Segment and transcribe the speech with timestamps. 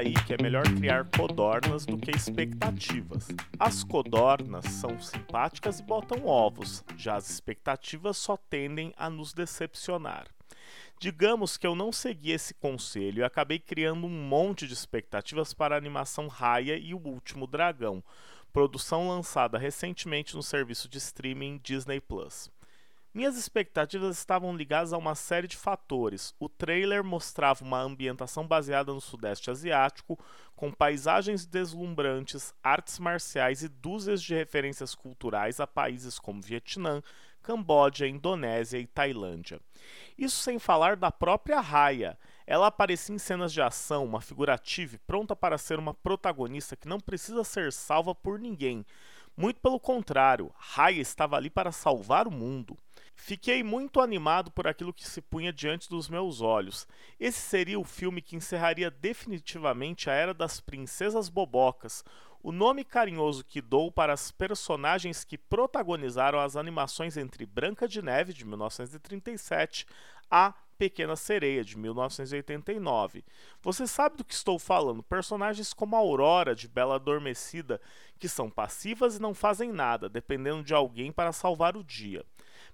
[0.00, 3.28] aí que é melhor criar codornas do que expectativas.
[3.58, 10.26] As codornas são simpáticas e botam ovos, já as expectativas só tendem a nos decepcionar.
[10.98, 15.74] Digamos que eu não segui esse conselho e acabei criando um monte de expectativas para
[15.74, 18.02] a animação Raya e o Último Dragão,
[18.52, 22.50] produção lançada recentemente no serviço de streaming Disney Plus.
[23.12, 26.32] Minhas expectativas estavam ligadas a uma série de fatores.
[26.38, 30.16] O trailer mostrava uma ambientação baseada no Sudeste Asiático,
[30.54, 37.02] com paisagens deslumbrantes, artes marciais e dúzias de referências culturais a países como Vietnã,
[37.42, 39.60] Camboja, Indonésia e Tailândia.
[40.16, 42.16] Isso sem falar da própria Raya.
[42.46, 47.00] Ela aparecia em cenas de ação, uma figurativa pronta para ser uma protagonista que não
[47.00, 48.86] precisa ser salva por ninguém.
[49.36, 52.76] Muito pelo contrário, Raya estava ali para salvar o mundo.
[53.22, 56.88] Fiquei muito animado por aquilo que se punha diante dos meus olhos.
[57.18, 62.02] Esse seria o filme que encerraria definitivamente a era das princesas bobocas,
[62.42, 68.00] o nome carinhoso que dou para as personagens que protagonizaram as animações entre Branca de
[68.00, 69.86] Neve, de 1937,
[70.30, 73.22] a Pequena Sereia, de 1989.
[73.60, 75.02] Você sabe do que estou falando?
[75.02, 77.78] Personagens como Aurora, de Bela Adormecida,
[78.18, 82.24] que são passivas e não fazem nada, dependendo de alguém para salvar o dia.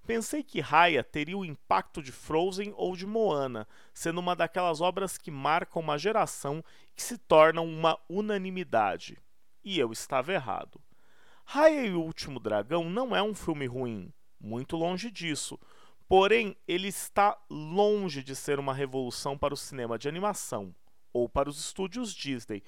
[0.06, 5.18] Pensei que Raya teria o impacto de Frozen ou de Moana, sendo uma daquelas obras
[5.18, 9.18] que marcam uma geração e que se tornam uma unanimidade.
[9.64, 10.80] E eu estava errado.
[11.44, 15.58] Raya e o Último Dragão não é um filme ruim, muito longe disso.
[16.08, 20.72] Porém, ele está longe de ser uma revolução para o cinema de animação,
[21.12, 22.62] ou para os estúdios Disney,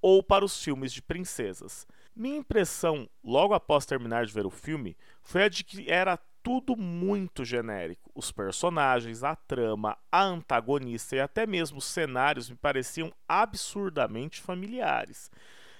[0.00, 1.88] ou para os filmes de princesas.
[2.14, 6.76] Minha impressão, logo após terminar de ver o filme, foi a de que era tudo
[6.76, 8.10] muito genérico.
[8.14, 15.30] Os personagens, a trama, a antagonista e até mesmo os cenários me pareciam absurdamente familiares.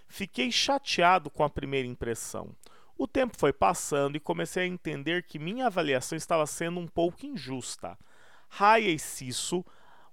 [0.09, 2.57] Fiquei chateado com a primeira impressão.
[2.97, 7.27] O tempo foi passando e comecei a entender que minha avaliação estava sendo um pouco
[7.27, 7.99] injusta.
[8.49, 9.65] Raya e Sisso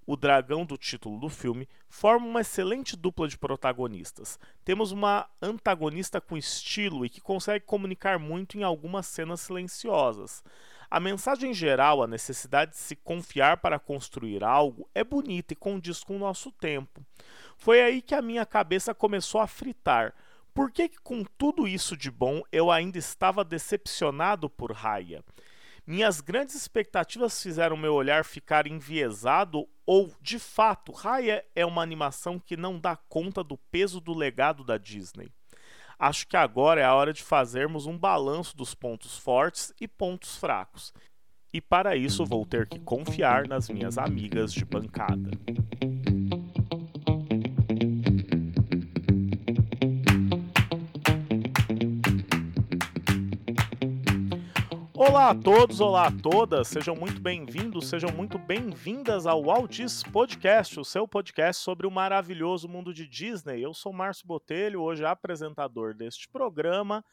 [0.06, 4.40] o dragão do título do filme, forma uma excelente dupla de protagonistas.
[4.64, 10.44] Temos uma antagonista com estilo e que consegue comunicar muito em algumas cenas silenciosas.
[10.90, 16.04] A mensagem geral, a necessidade de se confiar para construir algo, é bonita e condiz
[16.04, 17.06] com o nosso tempo.
[17.58, 20.14] Foi aí que a minha cabeça começou a fritar.
[20.54, 25.24] Por que, que com tudo isso de bom eu ainda estava decepcionado por Raya?
[25.88, 32.40] Minhas grandes expectativas fizeram meu olhar ficar enviesado ou, de fato, Raya é uma animação
[32.40, 35.30] que não dá conta do peso do legado da Disney.
[36.00, 40.38] Acho que agora é a hora de fazermos um balanço dos pontos fortes e pontos
[40.38, 40.94] fracos.
[41.54, 45.30] E para isso vou ter que confiar nas minhas amigas de bancada.
[55.04, 60.80] Olá a todos, olá a todas, sejam muito bem-vindos, sejam muito bem-vindas ao Altis Podcast,
[60.80, 63.64] o seu podcast sobre o maravilhoso mundo de Disney.
[63.64, 67.04] Eu sou Márcio Botelho, hoje apresentador deste programa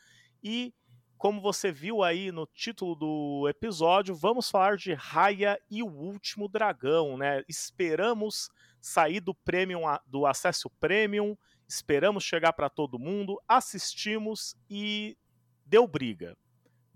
[0.45, 0.75] e
[1.17, 6.47] como você viu aí no título do episódio, vamos falar de Raya e o Último
[6.47, 7.43] Dragão, né?
[7.49, 8.51] Esperamos
[8.83, 11.35] sair do Premium, do acesso Premium,
[11.67, 15.17] esperamos chegar para todo mundo, assistimos e
[15.65, 16.37] deu briga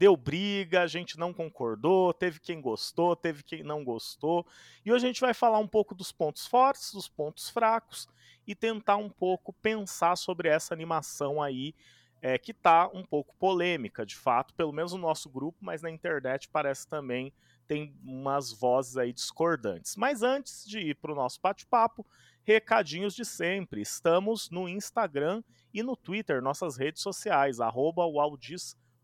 [0.02, 4.44] deu briga, a gente não concordou, teve quem gostou, teve quem não gostou.
[4.84, 8.08] E hoje a gente vai falar um pouco dos pontos fortes, dos pontos fracos
[8.44, 11.72] e tentar um pouco pensar sobre essa animação aí
[12.20, 15.90] é, que tá um pouco polêmica, de fato, pelo menos no nosso grupo, mas na
[15.90, 17.32] internet parece também
[17.68, 19.94] tem umas vozes aí discordantes.
[19.94, 22.04] Mas antes de ir para o nosso bate-papo,
[22.42, 23.80] recadinhos de sempre.
[23.80, 28.04] Estamos no Instagram e no Twitter, nossas redes sociais, arroba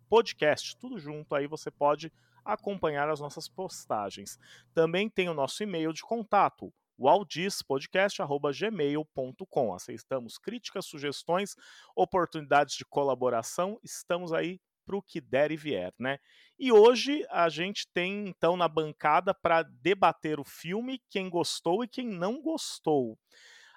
[0.08, 2.12] podcast, tudo junto, aí você pode
[2.44, 4.38] acompanhar as nossas postagens.
[4.72, 9.74] Também tem o nosso e-mail de contato, waldispodcast.gmail.com.
[9.74, 11.54] Aceitamos críticas, sugestões,
[11.94, 16.18] oportunidades de colaboração, estamos aí para o que der e vier, né?
[16.58, 21.88] E hoje a gente tem então na bancada para debater o filme, quem gostou e
[21.88, 23.18] quem não gostou.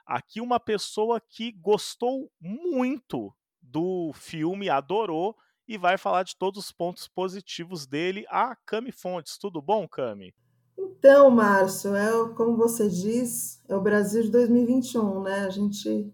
[0.06, 5.36] Aqui uma pessoa que gostou muito do filme, adorou,
[5.72, 9.38] e vai falar de todos os pontos positivos dele, a Cami Fontes.
[9.38, 10.34] Tudo bom, Cami?
[10.78, 15.46] Então, Márcio, é como você diz, é o Brasil de 2021, né?
[15.46, 16.14] A gente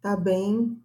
[0.00, 0.82] tá bem,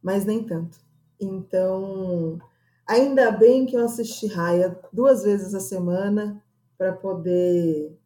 [0.00, 0.78] mas nem tanto.
[1.18, 2.38] Então,
[2.86, 6.40] ainda bem que eu assisti Raia duas vezes a semana
[6.78, 7.98] para poder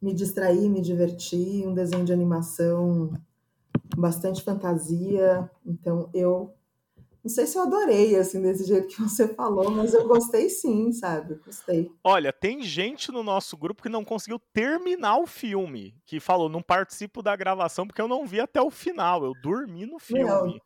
[0.00, 3.12] me distrair, me divertir, um desenho de animação
[3.94, 5.50] bastante fantasia.
[5.66, 6.54] Então eu
[7.24, 10.92] não sei se eu adorei, assim, desse jeito que você falou, mas eu gostei sim,
[10.92, 11.40] sabe?
[11.44, 11.90] Gostei.
[12.04, 16.60] Olha, tem gente no nosso grupo que não conseguiu terminar o filme, que falou, não
[16.60, 20.24] participo da gravação porque eu não vi até o final, eu dormi no filme.
[20.24, 20.60] Meu,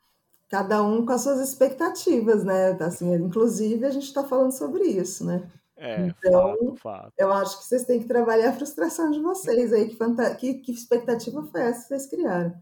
[0.48, 2.72] cada um com as suas expectativas, né?
[2.80, 5.48] Assim, inclusive, a gente está falando sobre isso, né?
[5.76, 7.12] É, então, fato, fato.
[7.16, 9.88] eu acho que vocês têm que trabalhar a frustração de vocês aí.
[9.88, 10.34] Que, fanta...
[10.34, 12.52] que, que expectativa foi essa que vocês criaram?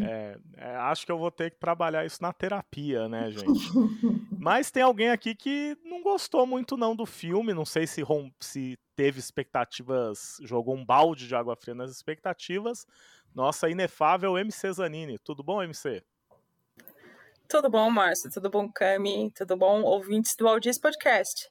[0.00, 3.46] É, é, acho que eu vou ter que trabalhar isso na terapia, né, gente?
[4.38, 8.02] Mas tem alguém aqui que não gostou muito não do filme, não sei se,
[8.40, 12.86] se teve expectativas, jogou um balde de água fria nas expectativas.
[13.34, 15.18] Nossa inefável MC Zanini.
[15.18, 16.02] Tudo bom, MC?
[17.48, 18.30] Tudo bom, Márcio?
[18.30, 19.30] Tudo bom, Cami?
[19.32, 21.50] Tudo bom, ouvintes do Aldiz Podcast?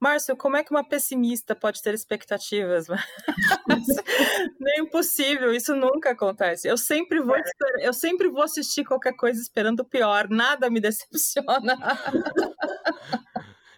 [0.00, 2.86] Márcio, como é que uma pessimista pode ter expectativas?
[4.58, 6.66] Nem é impossível, isso nunca acontece.
[6.66, 7.36] Eu sempre vou,
[7.80, 11.76] eu sempre vou assistir qualquer coisa esperando o pior, nada me decepciona.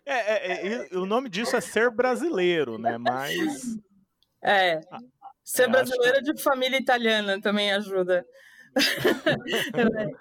[0.07, 2.97] É, é, é, o nome disso é ser brasileiro, né?
[2.99, 3.77] Mas.
[4.45, 4.79] É.
[5.43, 6.33] Ser brasileira que...
[6.33, 8.25] de família italiana também ajuda.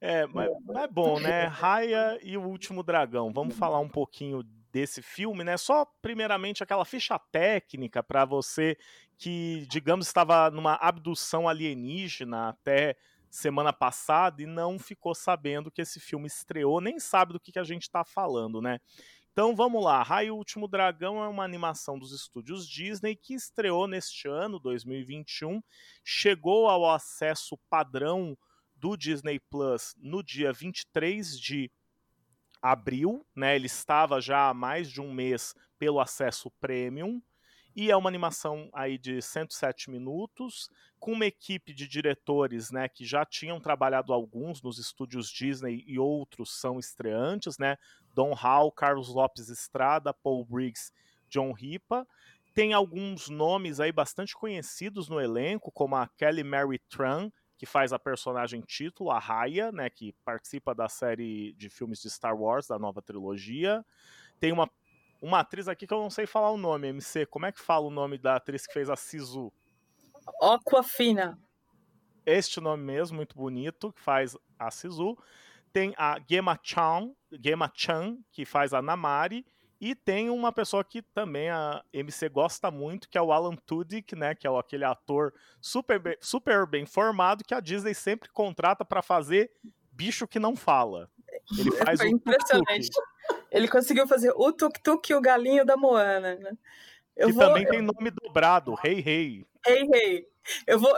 [0.00, 1.46] é, mas, mas é bom, né?
[1.46, 3.32] Raia e o Último Dragão.
[3.32, 4.42] Vamos falar um pouquinho
[4.74, 5.56] desse filme, né?
[5.56, 8.76] Só primeiramente aquela ficha técnica para você
[9.16, 12.96] que, digamos, estava numa abdução alienígena até
[13.30, 17.58] semana passada e não ficou sabendo que esse filme estreou, nem sabe do que, que
[17.60, 18.80] a gente está falando, né?
[19.32, 24.26] Então vamos lá, Raio Último Dragão é uma animação dos estúdios Disney que estreou neste
[24.26, 25.62] ano, 2021,
[26.04, 28.36] chegou ao acesso padrão
[28.74, 31.70] do Disney Plus no dia 23 de
[32.64, 33.54] abril, né?
[33.54, 37.20] Ele estava já há mais de um mês pelo acesso premium.
[37.76, 43.04] E é uma animação aí de 107 minutos, com uma equipe de diretores, né, que
[43.04, 47.76] já tinham trabalhado alguns nos estúdios Disney e outros são estreantes, né?
[48.14, 50.92] Don Hall, Carlos Lopes Estrada, Paul Briggs,
[51.28, 52.06] John Ripa.
[52.54, 57.92] Tem alguns nomes aí bastante conhecidos no elenco, como a Kelly Mary Tran, que faz
[57.92, 62.66] a personagem título, a Raya, né, que participa da série de filmes de Star Wars,
[62.66, 63.84] da nova trilogia.
[64.40, 64.68] Tem uma,
[65.22, 67.26] uma atriz aqui que eu não sei falar o nome, MC.
[67.26, 69.52] Como é que fala o nome da atriz que fez a Sisu?
[70.40, 71.38] Aquafina.
[72.26, 75.16] Este nome mesmo, muito bonito, que faz a Sisu.
[75.72, 79.46] Tem a Gemma Chan, Gemma Chan, que faz a Namari.
[79.80, 84.14] E tem uma pessoa que também a MC gosta muito, que é o Alan Tudyk,
[84.16, 84.34] né?
[84.34, 89.02] Que é aquele ator super bem, super bem formado que a Disney sempre contrata para
[89.02, 89.50] fazer
[89.90, 91.10] bicho que não fala.
[91.58, 92.90] Ele faz Foi impressionante.
[92.90, 93.44] Tuk -tuk.
[93.50, 96.52] Ele conseguiu fazer o tuk-tuk e o galinho da Moana, né?
[97.16, 97.70] Eu que vou, também eu...
[97.70, 99.26] tem nome dobrado, Rei hey, Rei.
[99.26, 99.46] Hey.
[99.66, 99.88] Hey.
[99.94, 100.26] Hey.
[100.66, 100.92] Eu vou,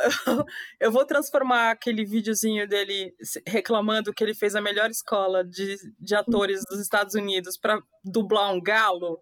[0.81, 3.15] eu vou transformar aquele videozinho dele
[3.47, 8.53] reclamando que ele fez a melhor escola de, de atores dos Estados Unidos para dublar
[8.53, 9.21] um galo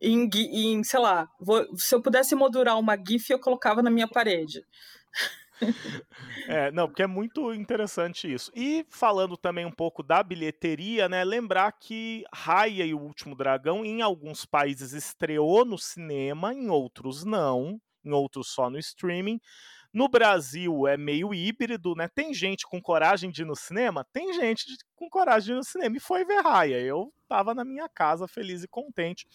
[0.00, 4.08] em, em sei lá, vou, se eu pudesse moldurar uma GIF, eu colocava na minha
[4.08, 4.64] parede.
[6.48, 8.52] É, não, porque é muito interessante isso.
[8.54, 11.24] E falando também um pouco da bilheteria, né?
[11.24, 17.24] Lembrar que Raya e o Último Dragão, em alguns países, estreou no cinema, em outros
[17.24, 19.40] não em outros só no streaming.
[19.92, 22.06] No Brasil é meio híbrido, né?
[22.06, 24.04] Tem gente com coragem de ir no cinema?
[24.12, 25.96] Tem gente com coragem de ir no cinema.
[25.96, 26.78] E foi ver Raia.
[26.80, 29.26] Eu estava na minha casa feliz e contente.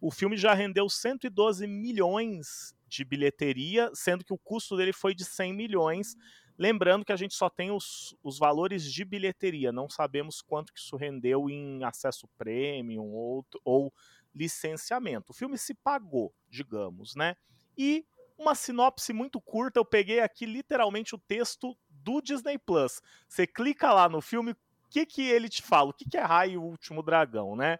[0.00, 5.24] O filme já rendeu 112 milhões de bilheteria, sendo que o custo dele foi de
[5.24, 6.16] 100 milhões.
[6.58, 10.78] Lembrando que a gente só tem os, os valores de bilheteria, não sabemos quanto que
[10.78, 13.92] isso rendeu em acesso premium ou, ou
[14.34, 15.32] licenciamento.
[15.32, 17.36] O filme se pagou, digamos, né?
[17.76, 18.06] E
[18.38, 19.78] uma sinopse muito curta.
[19.80, 23.02] Eu peguei aqui literalmente o texto do Disney Plus.
[23.28, 24.56] Você clica lá no filme, o
[24.90, 25.90] que, que ele te fala?
[25.90, 27.78] O que, que é Raio e o Último Dragão, né?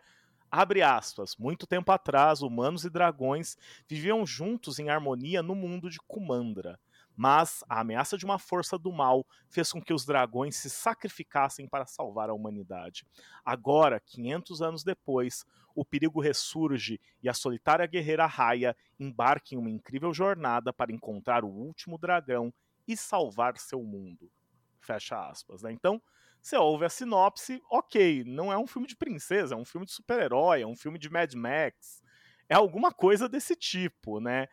[0.51, 1.37] Abre aspas.
[1.37, 3.57] Muito tempo atrás, humanos e dragões
[3.89, 6.79] viviam juntos em harmonia no mundo de Kumandra.
[7.17, 11.67] Mas a ameaça de uma força do mal fez com que os dragões se sacrificassem
[11.67, 13.07] para salvar a humanidade.
[13.43, 15.45] Agora, 500 anos depois,
[15.75, 21.43] o perigo ressurge e a solitária guerreira Raya embarca em uma incrível jornada para encontrar
[21.43, 22.53] o último dragão
[22.87, 24.31] e salvar seu mundo.
[24.79, 25.63] Fecha aspas.
[25.63, 25.73] Né?
[25.73, 26.01] Então,
[26.41, 29.93] você ouve a sinopse, ok, não é um filme de princesa, é um filme de
[29.93, 32.03] super-herói, é um filme de Mad Max,
[32.49, 34.47] é alguma coisa desse tipo, né?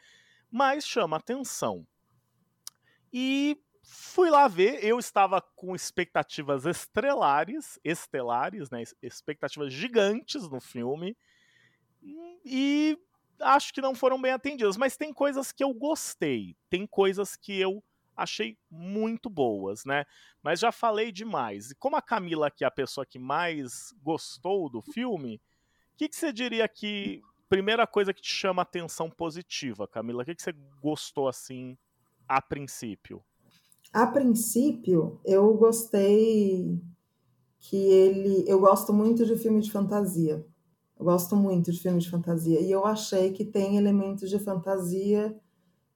[0.50, 1.86] Mas chama atenção
[3.13, 11.15] e fui lá ver, eu estava com expectativas estrelares, estelares, né, expectativas gigantes no filme.
[12.43, 12.98] E
[13.39, 17.60] acho que não foram bem atendidas, mas tem coisas que eu gostei, tem coisas que
[17.60, 17.84] eu
[18.15, 20.05] achei muito boas, né?
[20.41, 21.72] Mas já falei demais.
[21.72, 25.41] E como a Camila aqui é a pessoa que mais gostou do filme,
[25.93, 30.24] o que, que você diria que primeira coisa que te chama atenção positiva, Camila?
[30.24, 31.77] O que, que você gostou assim
[32.27, 33.24] a princípio?
[33.92, 36.82] A princípio, eu gostei
[37.60, 38.44] que ele.
[38.48, 40.46] Eu gosto muito de filme de fantasia.
[40.98, 42.60] Eu gosto muito de filme de fantasia.
[42.60, 45.38] E eu achei que tem elementos de fantasia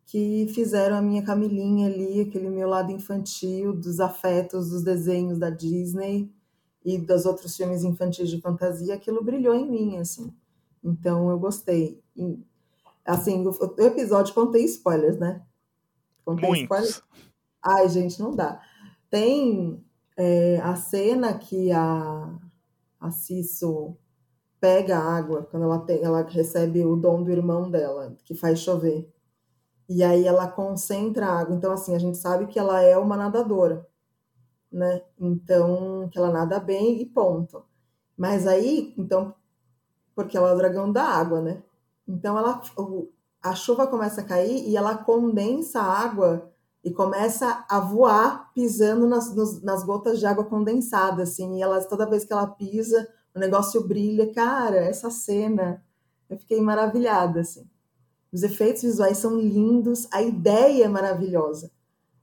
[0.05, 5.50] que fizeram a minha Camilinha ali, aquele meu lado infantil, dos afetos, dos desenhos da
[5.50, 6.31] Disney
[6.84, 10.34] e dos outros filmes infantis de fantasia, aquilo brilhou em mim, assim.
[10.81, 12.01] Então eu gostei.
[12.15, 12.39] E,
[13.03, 15.46] assim, o, o episódio contei spoilers, né?
[16.27, 17.01] Contei Muitos.
[17.63, 18.62] Ai, gente, não dá.
[19.10, 19.81] Tem
[20.17, 22.38] é, a cena que a,
[23.00, 23.96] a Cisso
[24.60, 29.10] pega água, quando ela, tem, ela recebe o dom do irmão dela, que faz chover.
[29.88, 31.55] E aí ela concentra a água.
[31.55, 33.88] Então, assim, a gente sabe que ela é uma nadadora,
[34.69, 35.01] né?
[35.17, 37.63] Então, que ela nada bem e ponto.
[38.17, 39.34] Mas aí, então,
[40.13, 41.63] porque ela é o dragão da água, né?
[42.05, 42.62] Então, ela,
[43.50, 46.51] a chuva começa a cair e ela condensa a água
[46.84, 51.58] e começa a voar pisando nas, nos, nas gotas de água condensada, assim.
[51.58, 54.34] E ela, toda vez que ela pisa, o negócio brilha.
[54.34, 55.84] Cara, essa cena,
[56.30, 57.70] eu fiquei maravilhada, assim.
[58.32, 61.72] Os efeitos visuais são lindos, a ideia é maravilhosa.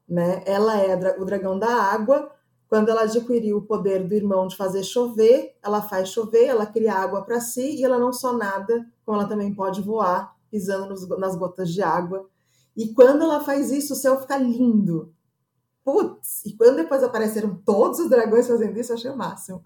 [0.08, 0.42] Né?
[0.46, 2.30] Ela é o dragão da água.
[2.68, 6.94] Quando ela adquiriu o poder do irmão de fazer chover, ela faz chover, ela cria
[6.94, 11.08] água para si e ela não só nada, como ela também pode voar, pisando nos,
[11.18, 12.30] nas gotas de água.
[12.76, 15.12] E quando ela faz isso, o céu fica lindo.
[15.82, 16.46] Putz!
[16.46, 19.60] E quando depois apareceram todos os dragões fazendo isso, eu achei o máximo.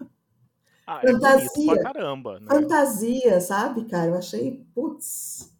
[0.87, 1.73] Ah, é fantasia.
[1.73, 2.47] É caramba, né?
[2.49, 4.09] Fantasia, sabe, cara?
[4.09, 5.55] Eu achei, putz,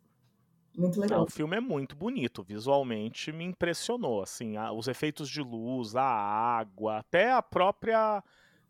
[0.75, 1.19] muito legal.
[1.19, 6.03] Não, o filme é muito bonito, visualmente me impressionou, assim, os efeitos de luz, a
[6.03, 8.23] água, até a própria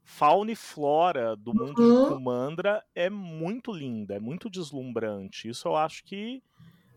[0.09, 2.03] fauna e flora do mundo uhum.
[2.03, 5.47] de Kumandra é muito linda, é muito deslumbrante.
[5.47, 6.43] Isso eu acho que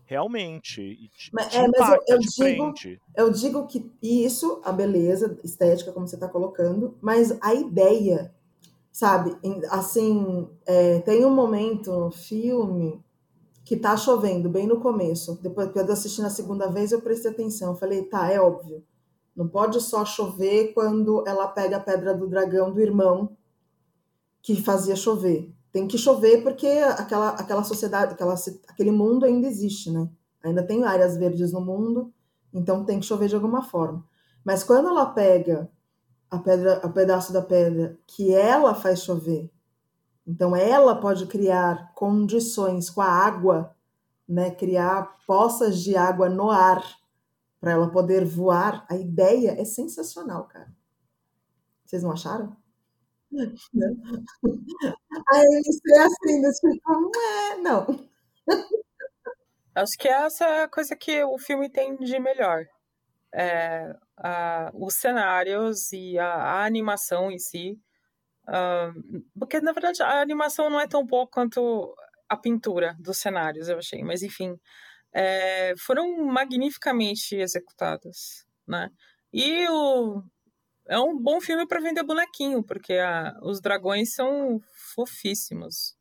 [0.05, 2.73] realmente mas, é, mas eu, eu digo,
[3.15, 8.33] eu digo que isso, a beleza estética, como você está colocando, mas a ideia,
[8.91, 9.37] sabe,
[9.69, 12.99] assim, é, tem um momento no filme
[13.63, 15.39] que tá chovendo bem no começo.
[15.41, 17.71] Depois que eu assisti na segunda vez, eu prestei atenção.
[17.71, 18.83] Eu falei, tá, é óbvio.
[19.35, 23.35] Não pode só chover quando ela pega a pedra do dragão do irmão
[24.41, 25.51] que fazia chover.
[25.71, 28.35] Tem que chover porque aquela, aquela sociedade, aquela,
[28.67, 30.09] aquele mundo ainda existe, né?
[30.43, 32.13] Ainda tem áreas verdes no mundo,
[32.53, 34.05] então tem que chover de alguma forma.
[34.43, 35.71] Mas quando ela pega
[36.29, 39.49] a pedra, a pedaço da pedra que ela faz chover
[40.25, 43.75] então, ela pode criar condições com a água,
[44.27, 46.81] né, criar poças de água no ar
[47.63, 48.85] para ela poder voar.
[48.89, 50.69] A ideia é sensacional, cara.
[51.85, 52.57] Vocês não acharam?
[53.31, 53.47] Aí
[55.45, 55.61] eu
[55.95, 57.87] é assim, tipo, não é, não.
[59.73, 62.65] Acho que essa é a coisa que o filme tem de melhor.
[63.33, 67.79] É, a, os cenários e a, a animação em si
[68.45, 71.95] Uh, porque, na verdade, a animação não é tão boa quanto
[72.27, 74.03] a pintura dos cenários, eu achei.
[74.03, 74.59] Mas, enfim,
[75.13, 78.89] é, foram magnificamente executadas, né?
[79.31, 80.23] E o,
[80.87, 84.59] é um bom filme para vender bonequinho, porque a, os dragões são
[84.95, 85.95] fofíssimos.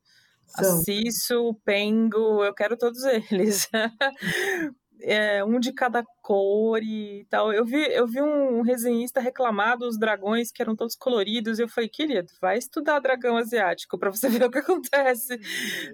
[0.46, 0.78] São.
[0.78, 3.68] Assisto, Pengo, eu quero todos eles.
[5.02, 7.52] é, um de cada cor e tal.
[7.52, 11.68] Eu vi, eu vi um resenhista reclamar dos dragões que eram todos coloridos e eu
[11.68, 15.38] falei, querido, vai estudar dragão asiático para você ver o que acontece,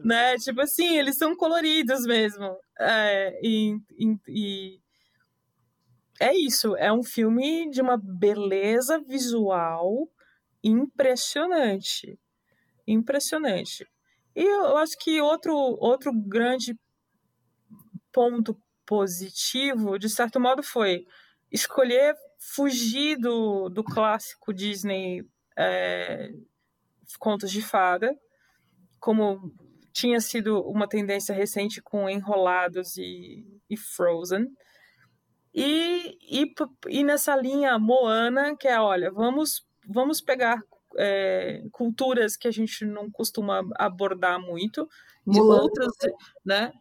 [0.04, 0.36] né?
[0.36, 2.56] Tipo assim, eles são coloridos mesmo.
[2.78, 4.80] É, e, e, e
[6.20, 10.08] é isso, é um filme de uma beleza visual
[10.62, 12.18] impressionante.
[12.86, 13.86] Impressionante.
[14.34, 16.78] E eu acho que outro, outro grande
[18.12, 18.58] ponto
[18.88, 21.04] positivo, de certo modo, foi
[21.52, 25.28] escolher fugir do, do clássico Disney
[25.59, 26.33] é,
[27.18, 28.18] contos de fada,
[28.99, 29.52] como
[29.92, 34.47] tinha sido uma tendência recente com Enrolados e, e Frozen.
[35.54, 36.54] E, e,
[36.88, 40.62] e, nessa linha Moana, que é, olha, vamos, vamos pegar
[40.97, 44.88] é, culturas que a gente não costuma abordar muito,
[45.26, 45.92] de outras,
[46.42, 46.73] né?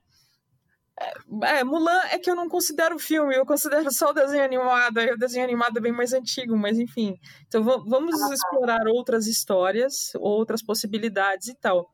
[1.44, 5.12] É, Mulan é que eu não considero filme, eu considero só o desenho animado, aí
[5.12, 7.16] o desenho animado é bem mais antigo, mas enfim.
[7.48, 11.88] Então vamos ah, explorar outras histórias, outras possibilidades e tal.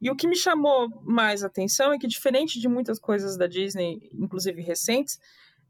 [0.00, 3.98] E o que me chamou mais atenção é que, diferente de muitas coisas da Disney,
[4.12, 5.18] inclusive recentes,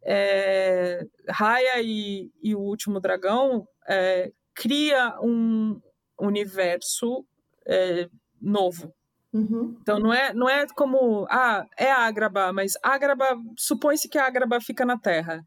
[0.03, 5.81] é, Raya e, e, o Último Dragão é, cria um
[6.19, 7.25] universo
[7.67, 8.09] é,
[8.41, 8.95] novo.
[9.33, 9.77] Uhum.
[9.83, 14.61] Então não é, não é como ah, é Ágraba, mas Ágraba supõe-se que a Ágraba
[14.61, 15.45] fica na Terra.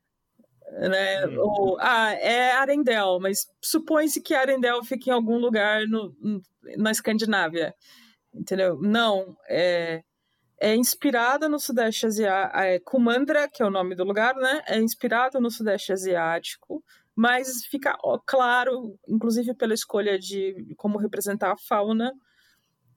[0.72, 1.26] Né?
[1.26, 1.40] Uhum.
[1.40, 6.16] Ou ah, é Arendelle, mas supõe-se que Arendelle fica em algum lugar no,
[6.78, 7.74] na Escandinávia.
[8.34, 8.80] Entendeu?
[8.82, 10.02] Não, é,
[10.60, 12.58] é inspirada no Sudeste Asiático.
[12.58, 14.62] É, Kumandra, que é o nome do lugar, né?
[14.68, 16.82] É inspirado no Sudeste Asiático,
[17.16, 22.14] mas fica ó, claro, inclusive pela escolha de como representar a fauna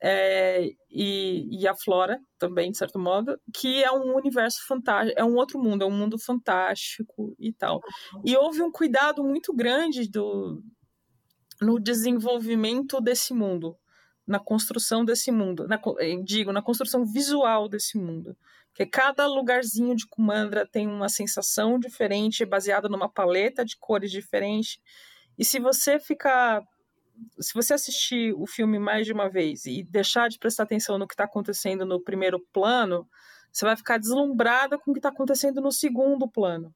[0.03, 5.25] é, e, e, a flora também, de certo modo, que é um universo fantástico, é
[5.25, 7.81] um outro mundo, é um mundo fantástico e tal.
[8.25, 10.63] E houve um cuidado muito grande do,
[11.61, 13.77] no desenvolvimento desse mundo
[14.27, 18.37] na construção desse mundo, na, eh, digo, na construção visual desse mundo.
[18.69, 24.81] Porque cada lugarzinho de Kumandra tem uma sensação diferente, baseada numa paleta de cores diferente.
[25.39, 26.63] E se você ficar.
[27.39, 31.07] Se você assistir o filme mais de uma vez e deixar de prestar atenção no
[31.07, 33.09] que está acontecendo no primeiro plano,
[33.53, 36.75] você vai ficar deslumbrada com o que está acontecendo no segundo plano.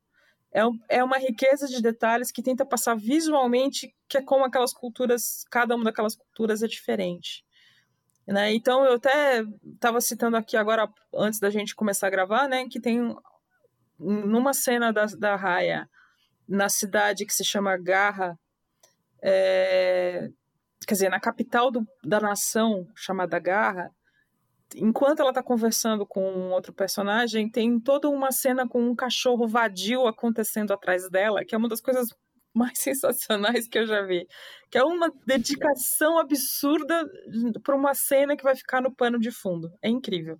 [0.52, 5.44] É, é uma riqueza de detalhes que tenta passar visualmente que é como aquelas culturas,
[5.50, 7.44] cada uma daquelas culturas é diferente.
[8.26, 8.54] Né?
[8.54, 9.42] Então eu até
[9.74, 13.14] estava citando aqui agora, antes da gente começar a gravar, né, que tem
[13.98, 15.88] numa cena da, da Raia,
[16.46, 18.38] na cidade que se chama Garra,
[19.22, 20.28] é,
[20.86, 23.90] quer dizer, na capital do, da nação chamada Garra,
[24.74, 30.06] enquanto ela está conversando com outro personagem, tem toda uma cena com um cachorro vadio
[30.06, 32.08] acontecendo atrás dela, que é uma das coisas
[32.54, 34.26] mais sensacionais que eu já vi.
[34.70, 37.04] Que é uma dedicação absurda
[37.62, 39.72] para uma cena que vai ficar no pano de fundo.
[39.82, 40.38] É incrível.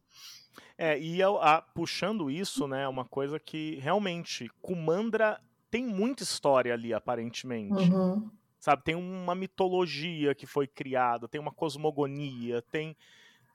[0.76, 6.72] É, e a, a, puxando isso, né, uma coisa que realmente, Kumandra tem muita história
[6.72, 7.90] ali, aparentemente.
[7.90, 8.30] Uhum.
[8.58, 12.96] Sabe, tem uma mitologia que foi criada, tem uma cosmogonia, tem,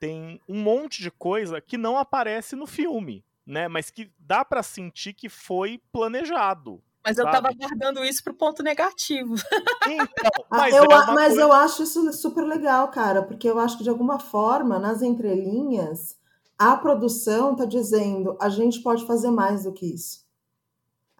[0.00, 3.68] tem um monte de coisa que não aparece no filme, né?
[3.68, 6.82] Mas que dá para sentir que foi planejado.
[7.04, 9.34] Mas eu estava guardando isso para o ponto negativo.
[9.86, 11.40] Então, mas, eu, é mas coisa...
[11.42, 16.16] eu acho isso super legal, cara, porque eu acho que de alguma forma, nas entrelinhas,
[16.58, 20.24] a produção está dizendo a gente pode fazer mais do que isso.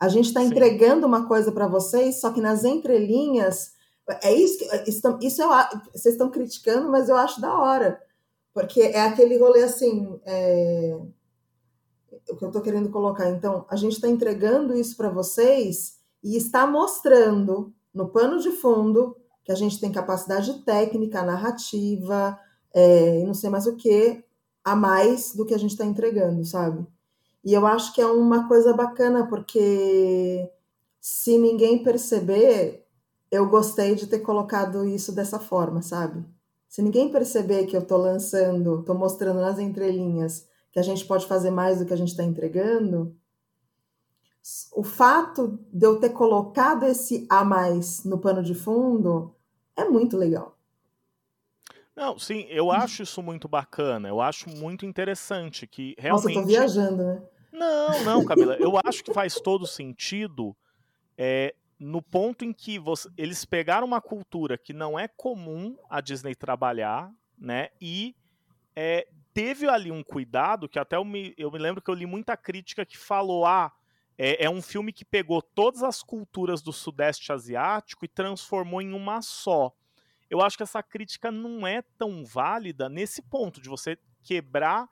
[0.01, 3.74] A gente está entregando uma coisa para vocês, só que nas entrelinhas
[4.23, 5.49] é isso que isso, isso eu,
[5.93, 8.01] vocês estão criticando, mas eu acho da hora,
[8.53, 10.21] porque é aquele rolê assim.
[10.25, 10.99] É
[12.29, 13.29] o que eu estou querendo colocar.
[13.31, 19.17] Então, a gente está entregando isso para vocês e está mostrando no pano de fundo
[19.45, 22.39] que a gente tem capacidade técnica, narrativa,
[22.73, 24.25] é, não sei mais o que,
[24.65, 26.87] a mais do que a gente está entregando, sabe?
[27.45, 30.51] E eu acho que é uma coisa bacana, porque
[30.99, 32.84] se ninguém perceber,
[33.35, 36.25] eu gostei de ter colocado isso dessa forma, sabe?
[36.69, 41.27] Se ninguém perceber que eu estou lançando, estou mostrando nas entrelinhas que a gente pode
[41.27, 43.17] fazer mais do que a gente está entregando,
[44.73, 49.35] o fato de eu ter colocado esse a mais no pano de fundo
[49.77, 50.57] é muito legal.
[51.97, 56.35] Não, sim, eu acho isso muito bacana, eu acho muito interessante que realmente.
[56.35, 57.23] Nossa, eu tô viajando, né?
[57.53, 60.57] Não, não, Camila, eu acho que faz todo sentido
[61.17, 66.01] é, no ponto em que você, eles pegaram uma cultura que não é comum a
[66.01, 67.71] Disney trabalhar, né?
[67.81, 68.15] E
[68.77, 72.07] é, teve ali um cuidado que até eu me, eu me lembro que eu li
[72.07, 73.73] muita crítica que falou: ah,
[74.17, 78.93] é, é, um filme que pegou todas as culturas do Sudeste Asiático e transformou em
[78.93, 79.73] uma só.
[80.31, 84.89] Eu acho que essa crítica não é tão válida nesse ponto de você quebrar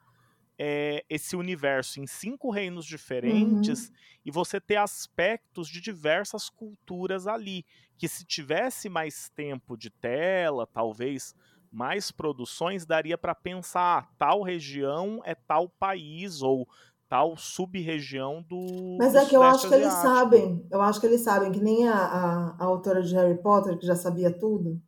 [0.65, 3.95] é, esse universo em cinco reinos diferentes uhum.
[4.23, 7.65] e você ter aspectos de diversas culturas ali.
[7.97, 11.35] Que se tivesse mais tempo de tela, talvez
[11.69, 16.65] mais produções, daria para pensar ah, tal região é tal país ou
[17.09, 18.95] tal sub-região do.
[18.97, 21.89] Mas é que eu acho que eles sabem, eu acho que eles sabem, que nem
[21.89, 24.81] a, a, a autora de Harry Potter, que já sabia tudo.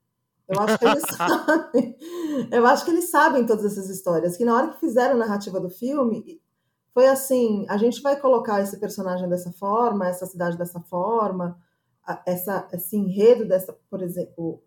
[0.47, 1.97] Eu acho que eles sabem.
[2.51, 4.38] Eu acho que eles sabem todas essas histórias.
[4.38, 6.41] Que na hora que fizeram a narrativa do filme,
[6.93, 11.60] foi assim: a gente vai colocar esse personagem dessa forma, essa cidade dessa forma,
[12.25, 14.62] essa, esse enredo dessa, por exemplo,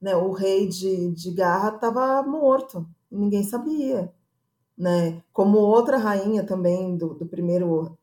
[0.00, 4.12] né, o rei de, de Garra estava morto, ninguém sabia,
[4.76, 5.22] né?
[5.32, 7.98] Como outra rainha também do, do primeiro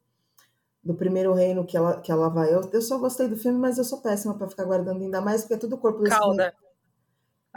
[0.83, 2.53] do primeiro reino que ela, que ela vai.
[2.53, 5.41] Eu, eu só gostei do filme, mas eu sou péssima para ficar guardando ainda mais,
[5.41, 6.55] porque é tudo corpo desse Cauda.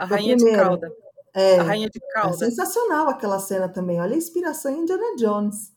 [0.01, 0.91] A rainha de Cauda.
[1.31, 2.33] É, a rainha de Cauda.
[2.33, 4.01] É sensacional aquela cena também.
[4.01, 5.71] Olha a inspiração em Indiana Jones,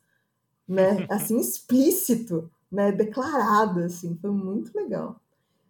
[0.67, 1.07] né?
[1.13, 5.21] Assim, explícito né, declarada, assim, foi muito legal.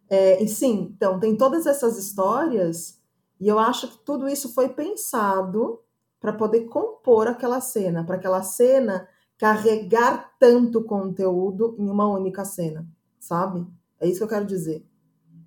[0.08, 3.00] É, e sim, então, tem todas essas histórias,
[3.40, 5.80] e eu acho que tudo isso foi pensado
[6.20, 12.86] para poder compor aquela cena, para aquela cena carregar tanto conteúdo em uma única cena,
[13.18, 13.66] sabe?
[14.00, 14.86] É isso que eu quero dizer.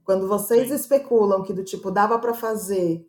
[0.07, 0.73] Quando vocês sim.
[0.73, 3.05] especulam que do tipo dava para fazer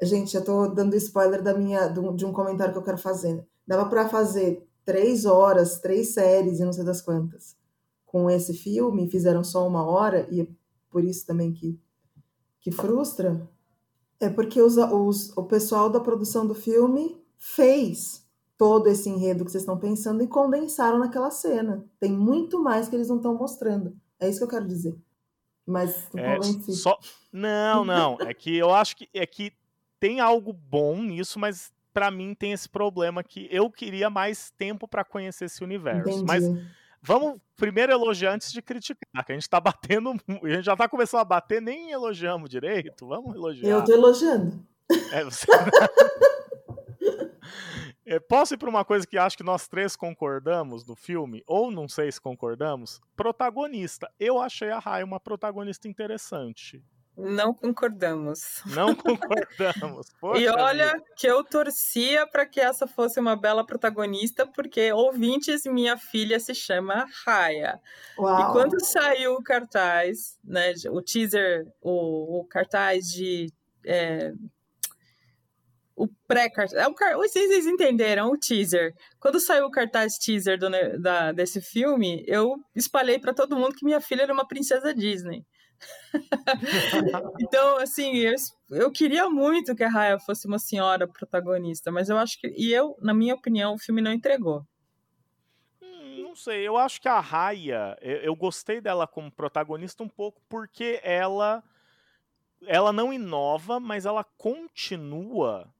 [0.00, 3.44] Gente, eu tô dando spoiler da minha, de um comentário que eu quero fazer.
[3.66, 7.56] Dava para fazer três horas, três séries e não sei das quantas.
[8.04, 10.46] Com esse filme, fizeram só uma hora, e é
[10.90, 11.80] por isso também que,
[12.60, 13.48] que frustra.
[14.20, 18.24] É porque os, os, o pessoal da produção do filme fez
[18.56, 21.84] todo esse enredo que vocês estão pensando e condensaram naquela cena.
[21.98, 23.96] Tem muito mais que eles não estão mostrando.
[24.20, 24.96] É isso que eu quero dizer.
[25.66, 26.40] Mas é,
[26.72, 26.98] só
[27.32, 28.18] Não, não.
[28.20, 29.52] É que eu acho que é que
[29.98, 34.86] tem algo bom nisso, mas para mim tem esse problema que eu queria mais tempo
[34.86, 36.10] para conhecer esse universo.
[36.10, 36.24] Entendi.
[36.26, 36.44] Mas
[37.00, 40.88] vamos primeiro elogiar antes de criticar, que a gente tá batendo, a gente já tá
[40.88, 43.06] começando a bater, nem elogiamos direito.
[43.06, 43.70] Vamos elogiar.
[43.70, 44.66] Eu tô elogiando.
[45.12, 45.46] É, você...
[48.06, 51.70] É, posso ir para uma coisa que acho que nós três concordamos do filme, ou
[51.70, 53.00] não sei se concordamos?
[53.16, 54.10] Protagonista.
[54.20, 56.84] Eu achei a Rai uma protagonista interessante.
[57.16, 58.60] Não concordamos.
[58.66, 60.08] Não concordamos.
[60.20, 61.04] Poxa e olha vida.
[61.16, 66.54] que eu torcia para que essa fosse uma bela protagonista, porque ouvintes, minha filha se
[66.54, 67.80] chama Raya.
[68.18, 68.40] Uau.
[68.40, 73.46] E quando saiu o cartaz, né, o teaser, o, o cartaz de
[73.86, 74.32] é,
[75.96, 76.72] o pré-cartaz.
[76.72, 78.94] É o, vocês entenderam o teaser.
[79.20, 80.68] Quando saiu o cartaz teaser do,
[81.00, 85.44] da, desse filme, eu espalhei para todo mundo que minha filha era uma princesa Disney.
[87.40, 88.34] então, assim, eu,
[88.70, 92.48] eu queria muito que a Raya fosse uma senhora protagonista, mas eu acho que.
[92.56, 94.64] E eu, na minha opinião, o filme não entregou.
[95.82, 100.08] Hum, não sei, eu acho que a Raya, eu, eu gostei dela como protagonista um
[100.08, 101.62] pouco porque ela.
[102.66, 105.73] Ela não inova, mas ela continua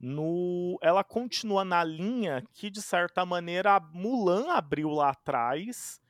[0.00, 6.00] no ela continua na linha que de certa maneira a Mulan abriu lá atrás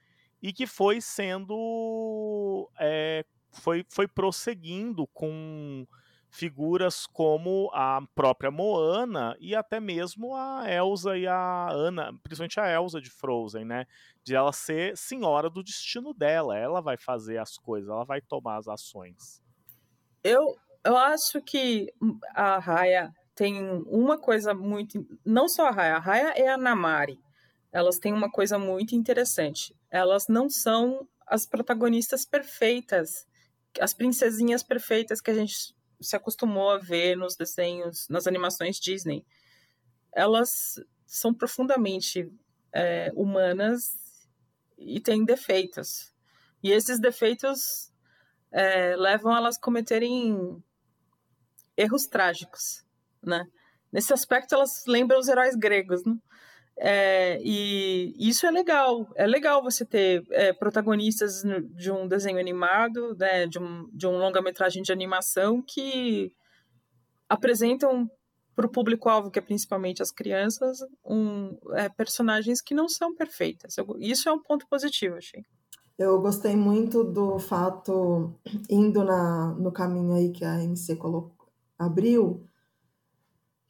[0.40, 5.86] e que foi sendo é, foi, foi prosseguindo com
[6.30, 12.70] figuras como a própria Moana e até mesmo a Elsa e a Ana, principalmente a
[12.70, 13.84] Elsa de Frozen, né?
[14.22, 18.58] De ela ser senhora do destino dela, ela vai fazer as coisas, ela vai tomar
[18.58, 19.42] as ações.
[20.22, 21.92] Eu, eu acho que
[22.32, 25.06] a Raya tem uma coisa muito.
[25.24, 27.18] Não só a Raya, a Raya é a Namari.
[27.72, 29.74] Elas têm uma coisa muito interessante.
[29.90, 33.26] Elas não são as protagonistas perfeitas
[33.78, 39.24] as princesinhas perfeitas que a gente se acostumou a ver nos desenhos, nas animações Disney,
[40.12, 42.32] elas são profundamente
[42.72, 43.96] é, humanas
[44.78, 46.12] e têm defeitos.
[46.62, 47.92] E esses defeitos
[48.50, 50.62] é, levam elas a cometerem
[51.76, 52.84] erros trágicos,
[53.22, 53.44] né?
[53.92, 56.16] Nesse aspecto, elas lembram os heróis gregos, né?
[56.82, 59.06] É, e isso é legal.
[59.14, 61.42] É legal você ter é, protagonistas
[61.74, 66.32] de um desenho animado, né, de um, de um longa-metragem de animação que
[67.28, 68.10] apresentam
[68.56, 73.76] para o público-alvo, que é principalmente as crianças, um, é, personagens que não são perfeitas.
[73.76, 75.44] Eu, isso é um ponto positivo, achei.
[75.98, 78.34] Eu gostei muito do fato,
[78.70, 81.46] indo na, no caminho aí que a MC colocou,
[81.78, 82.42] abriu,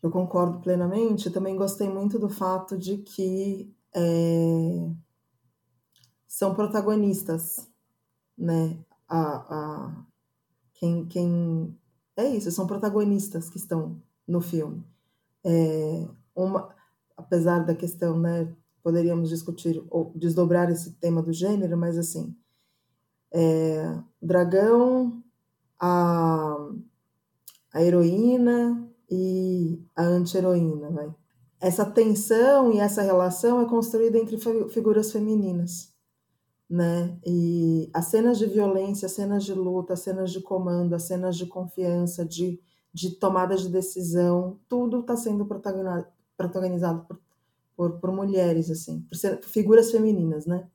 [0.03, 1.31] eu concordo plenamente.
[1.31, 4.91] Também gostei muito do fato de que é,
[6.27, 7.69] são protagonistas,
[8.37, 8.79] né?
[9.09, 10.05] A, a,
[10.75, 11.77] quem, quem
[12.17, 14.85] é isso, são protagonistas que estão no filme.
[15.45, 16.75] É, uma,
[17.17, 18.55] apesar da questão, né?
[18.83, 22.35] Poderíamos discutir ou desdobrar esse tema do gênero, mas assim,
[23.31, 25.23] é, dragão,
[25.79, 26.57] a,
[27.75, 31.13] a heroína, e a anti-heroína, vai.
[31.61, 34.39] Essa tensão e essa relação é construída entre
[34.71, 35.93] figuras femininas,
[36.69, 37.19] né?
[37.27, 41.37] E as cenas de violência, as cenas de luta, as cenas de comando, as cenas
[41.37, 42.61] de confiança, de,
[42.95, 47.21] de tomada de decisão, tudo está sendo protagonizado por,
[47.77, 50.67] por, por, mulheres, assim, por, ser, figuras femininas, né?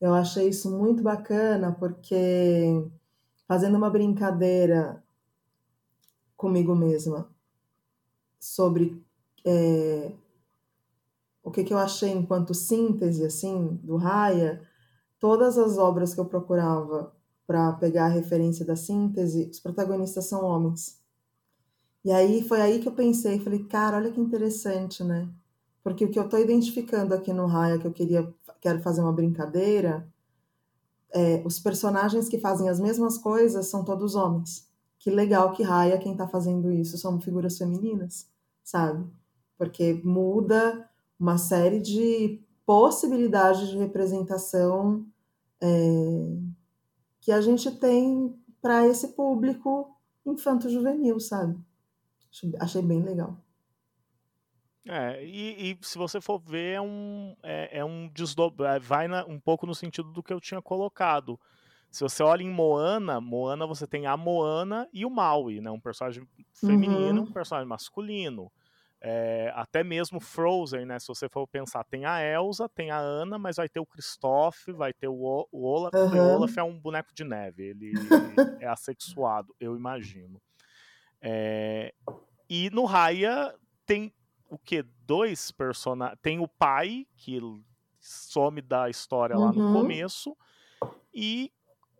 [0.00, 2.88] Eu achei isso muito bacana porque
[3.46, 5.02] fazendo uma brincadeira
[6.36, 7.28] comigo mesma,
[8.40, 9.04] sobre
[9.44, 10.12] é,
[11.44, 14.62] o que, que eu achei enquanto síntese assim do Raya,
[15.18, 17.12] todas as obras que eu procurava
[17.46, 20.98] para pegar a referência da síntese, os protagonistas são homens.
[22.04, 25.28] E aí foi aí que eu pensei, falei, cara, olha que interessante, né?
[25.82, 29.12] Porque o que eu estou identificando aqui no Raya, que eu queria, quero fazer uma
[29.12, 30.08] brincadeira,
[31.12, 34.69] é, os personagens que fazem as mesmas coisas são todos homens.
[35.00, 38.30] Que legal que Raya, quem está fazendo isso, são figuras femininas,
[38.62, 39.10] sabe?
[39.56, 45.04] Porque muda uma série de possibilidades de representação
[45.60, 45.68] é,
[47.20, 51.58] que a gente tem para esse público infanto-juvenil, sabe?
[52.60, 53.36] Achei bem legal.
[54.86, 59.08] É, e, e, se você for ver, é um, é, é um desdobrar, é, vai
[59.08, 61.38] na, um pouco no sentido do que eu tinha colocado.
[61.90, 65.70] Se você olha em Moana, Moana você tem a Moana e o Maui, né?
[65.70, 67.28] Um personagem feminino, uhum.
[67.28, 68.50] um personagem masculino.
[69.02, 70.98] É, até mesmo Frozen, né?
[70.98, 74.70] Se você for pensar, tem a Elsa, tem a Anna, mas vai ter o Kristoff,
[74.72, 75.94] vai ter o, o Olaf.
[75.94, 76.18] Uhum.
[76.18, 77.92] O Olaf é um boneco de neve, ele
[78.60, 80.40] é assexuado, eu imagino.
[81.20, 81.94] É,
[82.48, 83.54] e no Raya
[83.86, 84.12] tem
[84.48, 84.82] o que?
[84.82, 86.18] Dois personagens.
[86.22, 87.40] Tem o pai, que
[88.00, 89.72] some da história lá uhum.
[89.72, 90.36] no começo,
[91.12, 91.50] e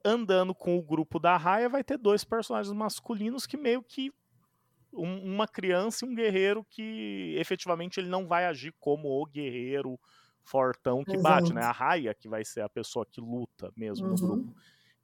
[0.04, 4.12] andando com o grupo da Raya vai ter dois personagens masculinos que meio que
[4.92, 9.98] um, uma criança e um guerreiro que efetivamente ele não vai agir como o guerreiro
[10.42, 11.22] fortão que Exato.
[11.22, 11.62] bate, né?
[11.62, 14.14] A raia que vai ser a pessoa que luta mesmo uhum.
[14.14, 14.54] no grupo.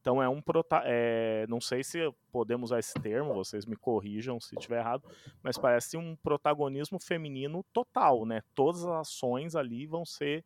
[0.01, 1.99] Então é um prota é, não sei se
[2.31, 5.03] podemos usar esse termo, vocês me corrijam se estiver errado,
[5.43, 8.41] mas parece um protagonismo feminino total, né?
[8.55, 10.45] Todas as ações ali vão ser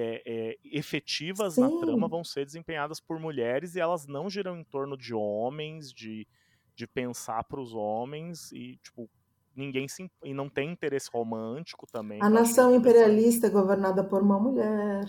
[0.00, 1.62] é, é, efetivas Sim.
[1.62, 5.92] na trama, vão ser desempenhadas por mulheres e elas não giram em torno de homens,
[5.92, 6.26] de
[6.74, 9.08] de pensar para os homens e tipo
[9.54, 12.22] ninguém se, e não tem interesse romântico também.
[12.22, 15.04] A nação imperialista é governada por uma mulher.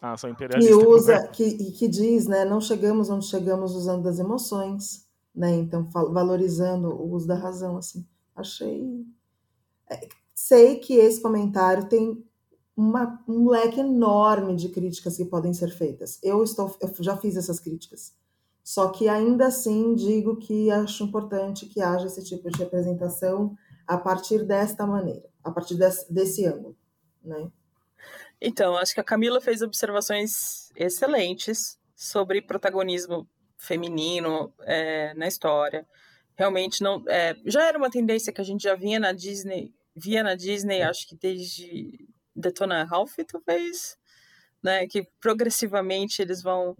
[0.00, 0.72] A nação imperialista.
[0.72, 5.88] Que usa, que, que diz, né, não chegamos onde chegamos usando das emoções, né, então
[5.90, 8.06] valorizando o uso da razão, assim.
[8.36, 9.04] Achei...
[9.90, 12.24] É, sei que esse comentário tem
[12.76, 16.18] uma, um leque enorme de críticas que podem ser feitas.
[16.22, 18.14] Eu, estou, eu já fiz essas críticas.
[18.64, 23.56] Só que ainda assim digo que acho importante que haja esse tipo de representação
[23.86, 26.76] a partir desta maneira, a partir desse, desse ângulo,
[27.22, 27.50] né?
[28.40, 35.86] Então, acho que a Camila fez observações excelentes sobre protagonismo feminino é, na história.
[36.36, 40.22] Realmente não, é, já era uma tendência que a gente já vinha na Disney, via
[40.22, 43.96] na Disney, acho que desde Detona Ralph, talvez,
[44.62, 44.86] né?
[44.86, 46.76] Que progressivamente eles vão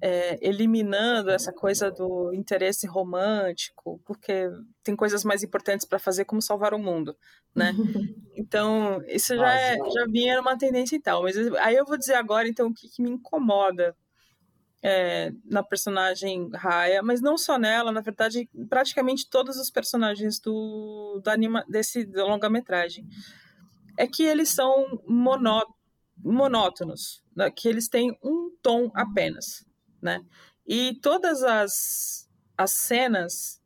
[0.00, 4.50] é, eliminando essa coisa do interesse romântico, porque
[4.82, 7.16] tem coisas mais importantes para fazer, como salvar o mundo,
[7.54, 7.72] né?
[8.34, 11.22] Então, isso já, é, já vinha uma tendência e tal.
[11.22, 13.94] Mas aí eu vou dizer agora, então, o que, que me incomoda
[14.82, 21.20] é, na personagem Raya, mas não só nela, na verdade, praticamente todos os personagens do,
[21.22, 23.06] do anima, desse longa-metragem.
[23.98, 25.62] É que eles são monó,
[26.16, 27.50] monótonos, né?
[27.50, 29.64] que eles têm um tom apenas
[30.02, 30.20] né?
[30.66, 32.28] E todas as,
[32.58, 33.60] as cenas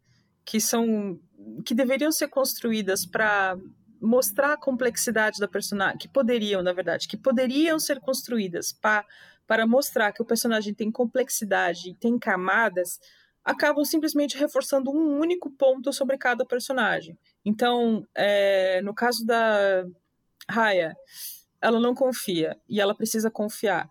[0.44, 1.18] que são
[1.64, 3.56] que deveriam ser construídas para
[4.00, 9.04] mostrar a complexidade da personagem, que poderiam, na verdade, que poderiam ser construídas para
[9.46, 12.98] para mostrar que o personagem tem complexidade e tem camadas,
[13.44, 17.16] acabam simplesmente reforçando um único ponto sobre cada personagem.
[17.44, 19.84] Então, é, no caso da
[20.48, 20.96] Raya,
[21.60, 23.90] ela não confia e ela precisa confiar.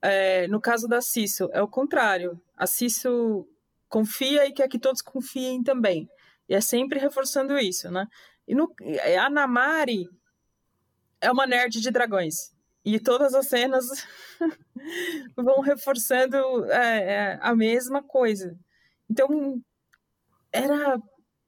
[0.00, 2.40] É, no caso da Cisso, é o contrário.
[2.56, 3.48] A Cisso
[3.88, 6.08] confia e quer que todos confiem também.
[6.48, 8.06] E é sempre reforçando isso, né?
[8.46, 8.72] E no,
[9.18, 10.08] a Namari
[11.20, 12.52] é uma nerd de dragões.
[12.84, 13.86] E todas as cenas
[15.34, 18.58] vão reforçando é, é, a mesma coisa.
[19.08, 19.62] Então,
[20.52, 20.98] era,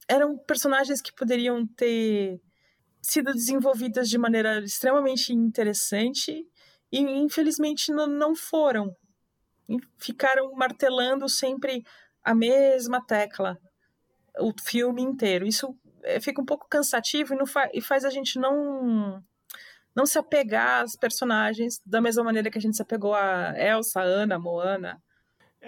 [0.08, 2.40] eram personagens que poderiam ter
[3.06, 6.44] sido desenvolvidas de maneira extremamente interessante
[6.90, 8.94] e infelizmente não foram.
[9.96, 11.84] Ficaram martelando sempre
[12.22, 13.56] a mesma tecla
[14.40, 15.46] o filme inteiro.
[15.46, 19.22] Isso é, fica um pouco cansativo e, fa e faz a gente não
[19.94, 24.02] não se apegar às personagens da mesma maneira que a gente se apegou a Elsa,
[24.02, 25.00] Ana, Moana.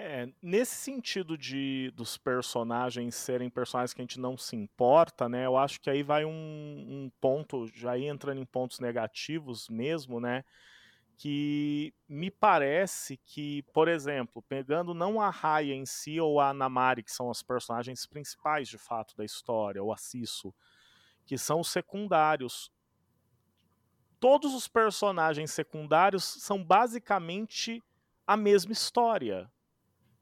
[0.01, 5.45] É, nesse sentido de dos personagens serem personagens que a gente não se importa, né?
[5.45, 10.45] Eu acho que aí vai um, um ponto, já entrando em pontos negativos mesmo, né?
[11.17, 17.03] que me parece que, por exemplo, pegando não a Raya em si ou a Namari,
[17.03, 20.53] que são as personagens principais de fato da história, ou a Cisso,
[21.25, 22.71] que são os secundários.
[24.17, 27.83] Todos os personagens secundários são basicamente
[28.25, 29.51] a mesma história.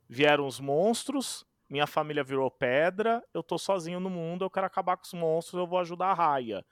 [0.10, 4.96] Vieram os monstros, minha família virou pedra, eu tô sozinho no mundo, eu quero acabar
[4.96, 6.66] com os monstros, eu vou ajudar a Raya.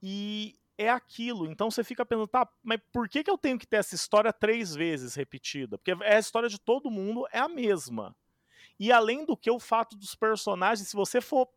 [0.00, 1.46] E é aquilo.
[1.46, 4.32] Então você fica pensando, tá, mas por que, que eu tenho que ter essa história
[4.32, 5.76] três vezes repetida?
[5.76, 8.16] Porque é a história de todo mundo é a mesma.
[8.78, 11.48] E além do que, o fato dos personagens, se você for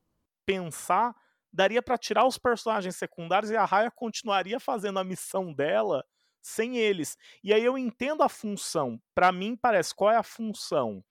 [0.45, 1.15] pensar,
[1.51, 6.05] daria para tirar os personagens secundários e a Raya continuaria fazendo a missão dela
[6.45, 7.17] sem eles.
[7.43, 9.01] E aí eu entendo a função.
[9.15, 11.03] Para mim parece qual é a função?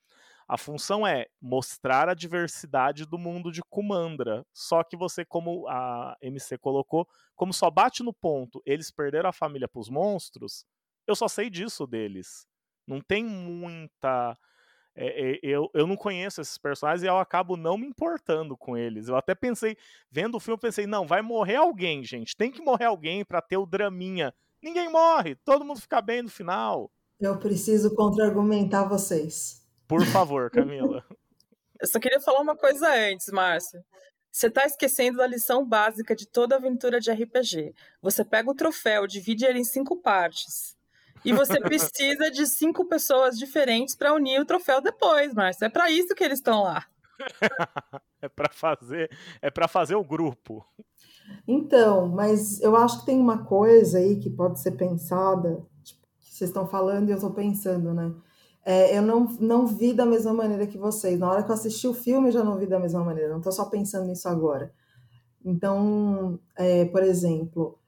[0.47, 4.47] A função é mostrar a diversidade do mundo de Kumandra.
[4.53, 9.33] Só que você, como a MC colocou, como só bate no ponto, eles perderam a
[9.33, 10.65] família para os monstros,
[11.07, 12.47] eu só sei disso deles.
[12.87, 14.39] Não tem muita.
[14.95, 18.77] É, é, eu, eu não conheço esses personagens e eu acabo não me importando com
[18.77, 19.09] eles.
[19.09, 19.77] Eu até pensei,
[20.09, 22.37] vendo o filme, pensei, não, vai morrer alguém, gente.
[22.37, 24.33] Tem que morrer alguém para ter o draminha.
[24.65, 26.91] Ninguém morre, todo mundo fica bem no final.
[27.21, 29.63] Eu preciso contra-argumentar vocês.
[29.87, 31.05] Por favor, Camila.
[31.79, 33.85] Eu só queria falar uma coisa antes, Márcio.
[34.33, 37.75] Você está esquecendo da lição básica de toda aventura de RPG.
[38.01, 40.75] Você pega o troféu, divide ele em cinco partes.
[41.23, 45.67] E você precisa de cinco pessoas diferentes para unir o troféu depois, Márcio.
[45.67, 46.87] É para isso que eles estão lá.
[48.23, 49.11] é para fazer,
[49.43, 50.67] é para fazer o grupo.
[51.47, 56.35] Então, mas eu acho que tem uma coisa aí que pode ser pensada, tipo, que
[56.35, 58.15] vocês estão falando e eu estou pensando, né?
[58.65, 61.19] É, eu não, não vi da mesma maneira que vocês.
[61.19, 63.31] Na hora que eu assisti o filme, já não vi da mesma maneira.
[63.31, 64.73] Não estou só pensando nisso agora.
[65.45, 67.79] Então, é, por exemplo,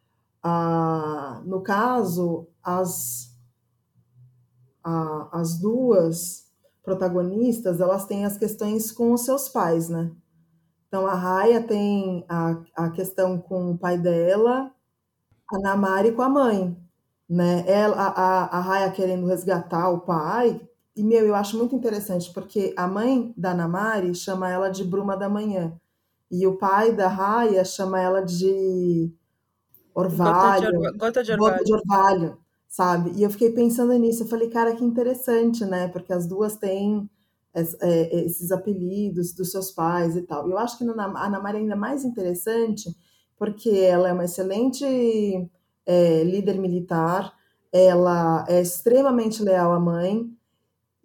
[0.42, 3.34] a, no caso, as,
[4.84, 6.46] a, as duas
[6.82, 10.12] protagonistas, elas têm as questões com os seus pais, né?
[10.96, 14.72] Então, a Raya tem a, a questão com o pai dela,
[15.52, 16.76] a Namari com a mãe
[17.28, 17.64] né?
[17.66, 20.60] Ela, a, a Raya querendo resgatar o pai.
[20.94, 25.16] E, meu, eu acho muito interessante, porque a mãe da Namari chama ela de Bruma
[25.16, 25.78] da Manhã.
[26.30, 29.12] E o pai da Raya chama ela de
[29.94, 30.72] Orvalho.
[30.72, 31.52] Gota de, gota de orvalho.
[31.52, 33.12] Gota de orvalho, sabe?
[33.16, 34.22] E eu fiquei pensando nisso.
[34.22, 35.88] Eu falei, cara, que interessante, né?
[35.88, 37.08] Porque as duas têm
[37.56, 40.48] esses apelidos dos seus pais e tal.
[40.48, 42.94] Eu acho que a Namari é ainda mais interessante,
[43.38, 44.84] porque ela é uma excelente
[45.86, 47.32] é líder militar,
[47.72, 50.28] ela é extremamente leal à mãe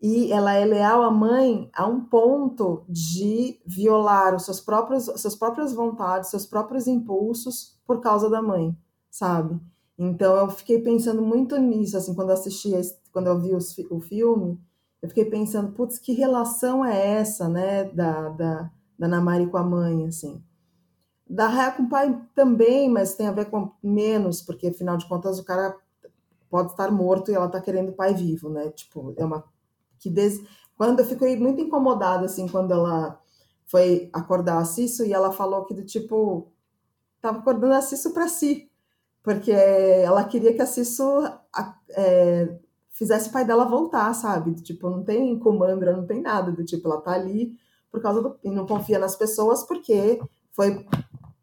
[0.02, 5.36] e ela é leal à mãe a um ponto de violar os seus próprios, suas
[5.36, 8.76] próprias vontades, seus próprios impulsos por causa da mãe,
[9.12, 9.60] sabe?
[9.98, 12.72] Então eu fiquei pensando muito nisso, assim, quando assisti,
[13.12, 14.60] quando eu vi o filme,
[15.02, 19.64] eu fiquei pensando, putz, que relação é essa, né, da, da, da Namari com a
[19.64, 20.44] mãe, assim.
[21.28, 25.08] Da raia com o pai também, mas tem a ver com menos, porque afinal de
[25.08, 25.76] contas o cara
[26.50, 28.70] pode estar morto e ela tá querendo o pai vivo, né?
[28.72, 29.46] Tipo, é uma
[29.98, 30.42] que des...
[30.78, 33.20] quando eu fiquei muito incomodada assim quando ela
[33.66, 36.52] foi acordar a Cisso e ela falou que do tipo
[37.22, 38.70] tava acordando a Cisso para si,
[39.24, 41.04] porque ela queria que a Cisso
[41.92, 42.60] é,
[43.02, 44.54] fizesse o pai dela voltar, sabe?
[44.62, 47.58] Tipo, não tem comandra, não tem nada do tipo, ela tá ali
[47.92, 50.86] por causa do e não confia nas pessoas porque foi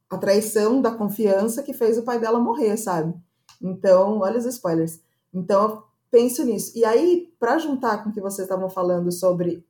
[0.08, 3.12] a traição da confiança que fez o pai dela morrer, sabe?
[3.60, 5.00] Então, olha os spoilers.
[5.34, 6.78] Então, eu penso nisso.
[6.78, 9.66] E aí, para juntar com o que vocês estavam falando sobre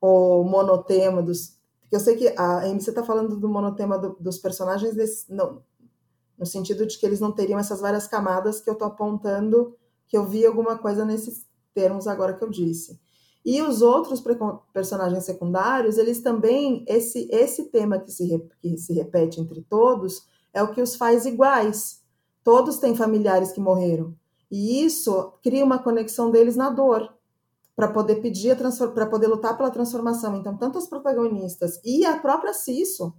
[0.00, 1.56] o monotema dos.
[1.82, 5.62] Porque eu sei que a MC está falando do monotema do, dos personagens, desse, não,
[6.36, 9.77] no sentido de que eles não teriam essas várias camadas que eu estou apontando,
[10.08, 12.98] que eu vi alguma coisa nesses termos agora que eu disse.
[13.44, 14.22] E os outros
[14.72, 20.62] personagens secundários, eles também, esse, esse tema que se, que se repete entre todos, é
[20.62, 22.02] o que os faz iguais.
[22.42, 24.14] Todos têm familiares que morreram.
[24.50, 27.14] E isso cria uma conexão deles na dor,
[27.76, 28.56] para poder pedir,
[28.92, 30.36] para poder lutar pela transformação.
[30.36, 33.14] Então, tanto as protagonistas e a própria Cisso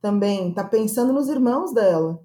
[0.00, 2.22] também está pensando nos irmãos dela,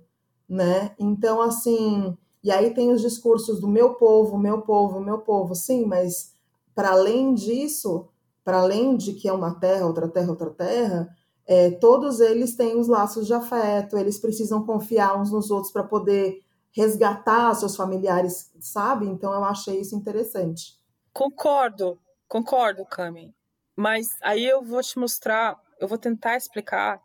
[0.48, 0.94] né?
[1.00, 5.86] Então, assim, e aí tem os discursos do meu povo, meu povo, meu povo, sim,
[5.86, 6.34] mas
[6.76, 8.10] para além disso,
[8.44, 11.16] para além de que é uma terra, outra terra, outra terra,
[11.46, 15.84] é, todos eles têm os laços de afeto, eles precisam confiar uns nos outros para
[15.84, 16.42] poder
[16.72, 19.06] resgatar seus familiares, sabe?
[19.06, 20.80] Então eu achei isso interessante.
[21.14, 23.34] Concordo, concordo, Cami.
[23.76, 27.02] Mas aí eu vou te mostrar, eu vou tentar explicar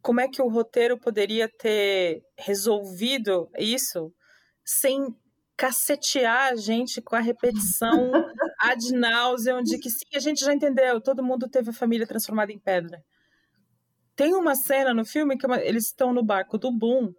[0.00, 4.12] como é que o roteiro poderia ter resolvido isso
[4.64, 5.14] sem
[5.56, 8.10] cacetear a gente com a repetição
[8.60, 12.50] ad nauseam de que sim, a gente já entendeu, todo mundo teve a família transformada
[12.50, 13.04] em pedra.
[14.16, 17.12] Tem uma cena no filme que é eles estão no barco do Boom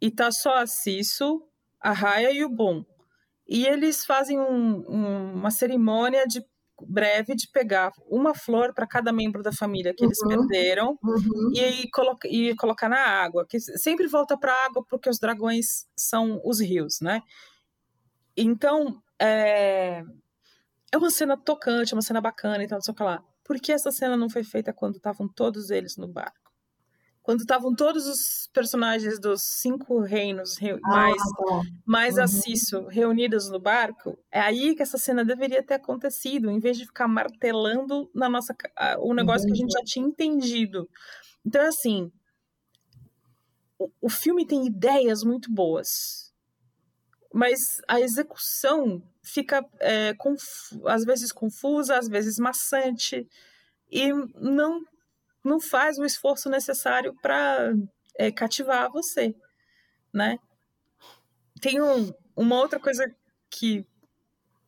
[0.00, 1.42] e tá só a Cisso,
[1.80, 2.84] a Raya e o Boom.
[3.46, 6.44] E eles fazem um, um, uma cerimônia de
[6.82, 10.28] breve de pegar uma flor para cada membro da família que eles Uhum.
[10.28, 11.52] perderam Uhum.
[11.54, 15.18] e, aí coloca, e colocar na água, que sempre volta para a água porque os
[15.18, 17.22] dragões são os rios, né?
[18.36, 20.02] Então, é,
[20.92, 23.22] é uma cena tocante, é uma cena bacana e tal, não sei o que lá.
[23.44, 26.43] Por que essa cena não foi feita quando estavam todos eles no barco?
[27.24, 31.62] Quando estavam todos os personagens dos cinco reinos Ah, mais, tá.
[31.86, 32.22] mais Uhum.
[32.22, 36.84] Assiso reunidos no barco, é aí que essa cena deveria ter acontecido, em vez de
[36.84, 40.86] ficar martelando na nossa ah, o negócio que a gente já tinha entendido.
[41.46, 42.12] Então, é assim,
[43.78, 46.30] o, o filme tem ideias muito boas,
[47.32, 50.12] mas a execução fica é,
[50.84, 53.26] às vezes confusa, às vezes maçante
[53.90, 54.82] e não
[55.44, 57.72] não faz o esforço necessário para
[58.34, 59.34] cativar você,
[60.12, 60.38] né?
[61.60, 63.14] Tem um, uma outra coisa
[63.50, 63.86] que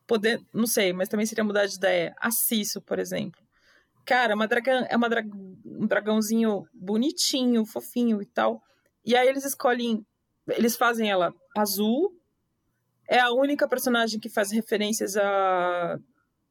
[0.07, 2.15] poder, não sei, mas também seria mudar de ideia.
[2.19, 3.41] A Cisso, por exemplo.
[4.05, 5.23] Cara, é uma dragão, é uma dra
[5.65, 8.63] um dragãozinho bonitinho, fofinho e tal.
[9.05, 10.07] E aí eles escolhem,
[10.49, 12.13] eles fazem ela azul.
[13.09, 15.99] É a única personagem que faz referências a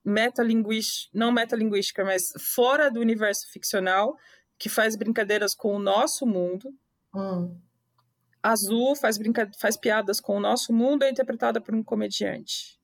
[0.06, 4.16] metalinguística, não metalinguística, mas fora do universo ficcional,
[4.58, 6.74] que faz brincadeiras com o nosso mundo.
[7.14, 7.60] Hum.
[8.42, 9.50] Azul faz, brinca...
[9.60, 12.80] faz piadas com o nosso mundo, é interpretada por um comediante.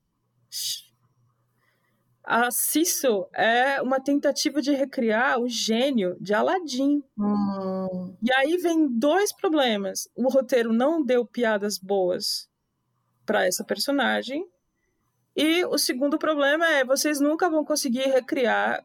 [2.24, 7.04] A Cisso é uma tentativa de recriar o gênio de Aladdin.
[7.18, 8.16] Hum.
[8.22, 10.08] E aí vem dois problemas.
[10.16, 12.50] O roteiro não deu piadas boas
[13.26, 14.46] para essa personagem.
[15.36, 18.84] E o segundo problema é vocês nunca vão conseguir recriar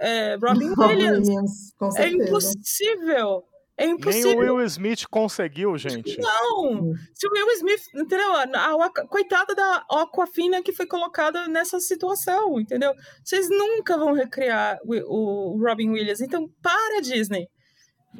[0.00, 1.28] é, Robin Williams.
[1.28, 3.44] Williams, com É impossível.
[3.76, 4.36] É Nem impossível.
[4.36, 6.18] o Will Smith conseguiu, gente.
[6.18, 6.92] Não!
[7.14, 8.32] Se o Will Smith, entendeu?
[8.34, 12.92] A, a, coitada da Aquafina que foi colocada nessa situação, entendeu?
[13.24, 16.20] Vocês nunca vão recriar o, o Robin Williams.
[16.20, 17.48] Então, para, Disney.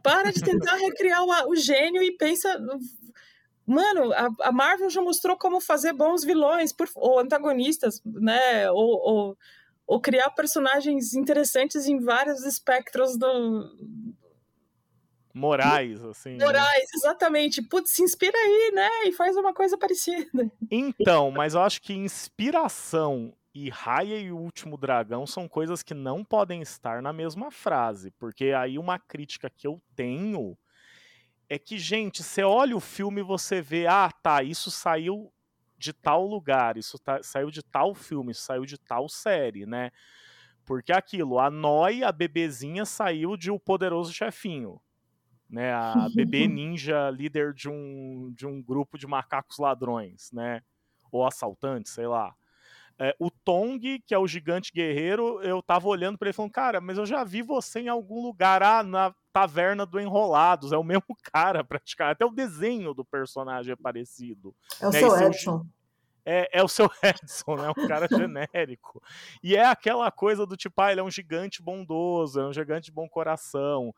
[0.03, 2.59] Para de tentar recriar o, o, gênio e pensa.
[3.67, 8.71] Mano, a, a, Marvel já mostrou como fazer bons vilões, por, ou antagonistas, né?
[8.71, 9.39] Ou, ou,
[9.87, 13.71] ou criar personagens interessantes em vários espectros do,
[15.35, 16.37] Morais, assim.
[16.37, 16.91] Morais, né?
[16.95, 17.63] exatamente.
[17.63, 18.89] Putz, se inspira aí, né?
[19.07, 20.51] E faz uma coisa parecida.
[20.71, 25.95] Então, mas eu acho que inspiração e Raia e o Último Dragão são coisas que
[25.95, 28.11] não podem estar na mesma frase.
[28.13, 30.57] Porque aí uma crítica que eu tenho
[31.55, 35.33] é que, gente, você olha o filme e você vê, ah, tá, isso saiu
[35.77, 39.91] de tal lugar, isso tá, saiu de tal filme, isso saiu de tal série, né?
[40.65, 44.81] Porque aquilo, a Noi, a bebezinha, saiu de O Poderoso Chefinho
[45.53, 50.63] né, a bebê ninja líder de um, de um grupo de macacos ladrões, né,
[51.13, 52.35] ou assaltantes, sei lá.
[53.03, 56.81] É, o Tong, que é o gigante guerreiro, eu tava olhando para ele falando, cara,
[56.81, 60.85] mas eu já vi você em algum lugar, ah, na taverna do Enrolados, é o
[60.85, 61.03] mesmo
[61.35, 64.55] cara, praticamente, até o desenho do personagem é parecido.
[64.81, 65.01] É o né?
[65.01, 65.67] seu Edson.
[66.25, 67.73] É, é, o seu Edson, né?
[67.77, 69.03] Um cara genérico.
[69.43, 72.85] E é aquela coisa do tipo, ah, ele é um gigante bondoso, é um gigante
[72.85, 73.93] de bom coração.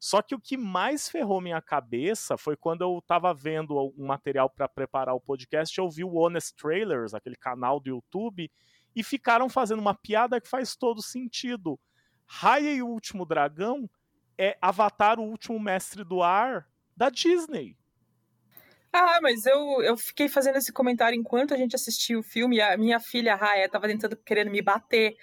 [0.00, 4.48] Só que o que mais ferrou minha cabeça foi quando eu tava vendo um material
[4.48, 8.50] para preparar o podcast, eu vi o Honest Trailers, aquele canal do YouTube,
[8.94, 11.78] e ficaram fazendo uma piada que faz todo sentido.
[12.26, 13.88] Raya e o Último Dragão
[14.36, 17.76] é Avatar, o Último Mestre do Ar, da Disney.
[18.92, 22.76] Ah, mas eu, eu fiquei fazendo esse comentário enquanto a gente assistia o filme, a
[22.76, 25.16] minha filha Raya tava tentando, querendo me bater,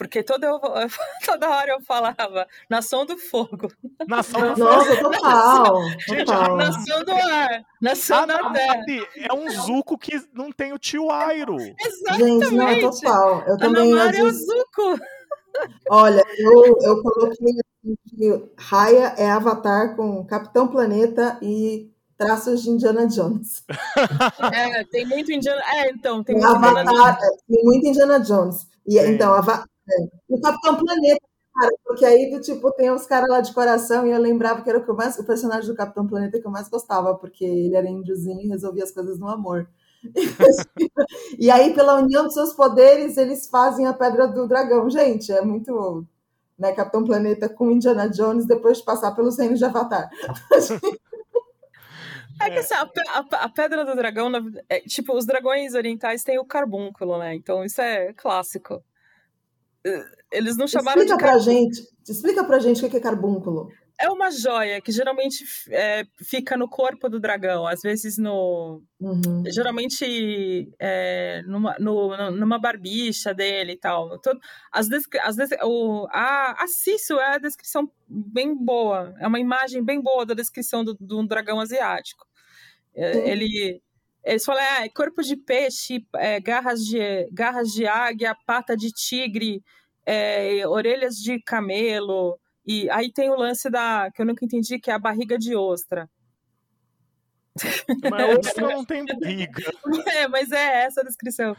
[0.00, 0.58] porque toda, eu,
[1.26, 3.70] toda hora eu falava Nação do Fogo.
[4.08, 5.10] Nação do Nossa, Fogo.
[5.10, 5.82] total.
[5.90, 6.56] Gente, total.
[6.56, 7.62] Nação do Ar.
[7.82, 8.84] Nação da não, Terra.
[9.18, 11.58] É um Zuko que não tem o tio Airo.
[11.78, 12.46] Exatamente.
[12.46, 13.44] Gente, não, total.
[13.46, 13.90] Eu também.
[13.90, 14.98] Namara é o Zuko.
[15.90, 22.70] Olha, eu, eu coloquei assim que Raya é Avatar com Capitão Planeta e traços de
[22.70, 23.62] Indiana Jones.
[24.50, 25.60] É, tem muito indiano.
[25.60, 26.64] É, então, tem Tem muito.
[26.66, 28.70] Avatar, é, tem muito Indiana Jones.
[28.86, 31.20] E então, Ava- é, e o Capitão Planeta,
[31.54, 34.70] cara, porque aí do tipo tem uns caras lá de coração e eu lembrava que
[34.70, 37.44] era o que eu mais, o personagem do Capitão Planeta que eu mais gostava, porque
[37.44, 39.68] ele era índiozinho e resolvia as coisas no amor.
[41.38, 44.88] E aí, pela união dos seus poderes, eles fazem a Pedra do Dragão.
[44.90, 46.06] Gente, é muito.
[46.58, 50.10] Né, Capitão Planeta com Indiana Jones depois de passar pelos reinos de Avatar.
[52.42, 52.88] É que assim, a,
[53.18, 54.30] a, a pedra do dragão,
[54.68, 57.34] é, tipo, os dragões orientais têm o carbúnculo, né?
[57.34, 58.82] Então isso é clássico.
[60.32, 63.68] Eles não chamaram Explica de pra gente, explica pra gente o que é carbúnculo.
[63.98, 68.82] é uma joia que geralmente é, fica no corpo do dragão, às vezes no.
[69.00, 69.42] Uhum.
[69.46, 74.18] Geralmente é, numa, no, numa barbicha dele e tal.
[74.20, 74.38] Todo,
[74.72, 74.88] as,
[75.22, 80.24] as, o, a, a Cisso é a descrição bem boa, é uma imagem bem boa
[80.24, 82.26] da descrição do, do dragão asiático.
[82.94, 83.82] É, ele.
[84.24, 89.62] Eles falam, é, corpo de peixe, é, garras, de, garras de águia, pata de tigre,
[90.04, 94.10] é, orelhas de camelo, e aí tem o lance da.
[94.14, 96.08] que eu nunca entendi, que é a barriga de ostra.
[98.10, 99.62] Mas ostra não tem barriga.
[100.06, 101.56] É, mas é essa a descrição.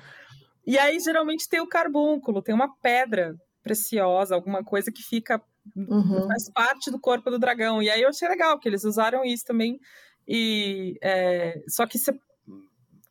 [0.66, 5.42] E aí, geralmente, tem o carbúnculo, tem uma pedra preciosa, alguma coisa que fica.
[5.76, 6.28] Uhum.
[6.28, 7.84] faz parte do corpo do dragão.
[7.84, 9.80] E aí eu achei legal que eles usaram isso também.
[10.28, 11.98] E é, só que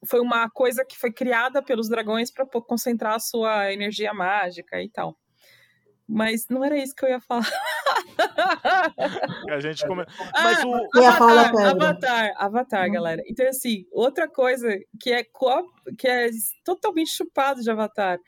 [0.07, 4.89] foi uma coisa que foi criada pelos dragões para concentrar a sua energia mágica e
[4.89, 5.17] tal.
[6.09, 7.49] Mas não era isso que eu ia falar.
[9.49, 10.05] a gente come...
[10.35, 10.75] Ah, Mas o...
[11.07, 12.93] Avatar, Avatar, Avatar, hum.
[12.93, 13.23] galera.
[13.29, 15.23] Então, assim, outra coisa que é,
[15.97, 16.29] que é
[16.65, 18.19] totalmente chupado de Avatar.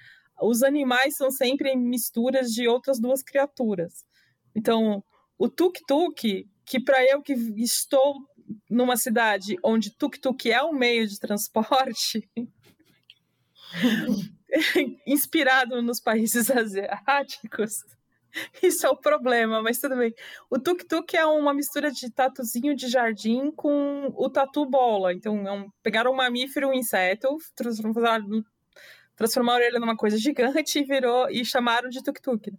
[0.41, 4.05] Os animais são sempre misturas de outras duas criaturas.
[4.55, 5.03] Então,
[5.37, 8.15] o tuk-tuk, que para eu que estou
[8.69, 12.29] numa cidade onde tuk-tuk é um meio de transporte,
[15.07, 17.85] inspirado nos países asiáticos.
[18.63, 20.15] Isso é o problema, mas tudo bem.
[20.49, 25.13] O tuk-tuk é uma mistura de tatuzinho de jardim com o tatu bola.
[25.13, 28.43] Então, é um, pegaram um mamífero, um inseto, transformaram,
[29.15, 32.53] transformaram ele numa coisa gigante e virou e chamaram de tuk-tuk.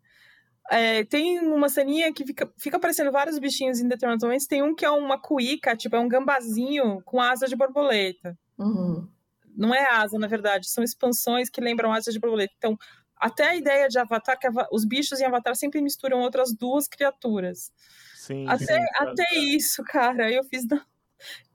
[0.71, 4.47] É, tem uma ceninha que fica, fica aparecendo vários bichinhos em determinados momentos.
[4.47, 8.37] Tem um que é uma cuíca, tipo, é um gambazinho com asa de borboleta.
[8.57, 9.07] Uhum
[9.55, 12.53] não é asa, na verdade, são expansões que lembram asas de borboleta.
[12.57, 12.77] Então,
[13.15, 17.71] até a ideia de Avatar, que os bichos em Avatar sempre misturam outras duas criaturas.
[18.15, 20.65] Sim, até, sim, até isso, cara, eu fiz.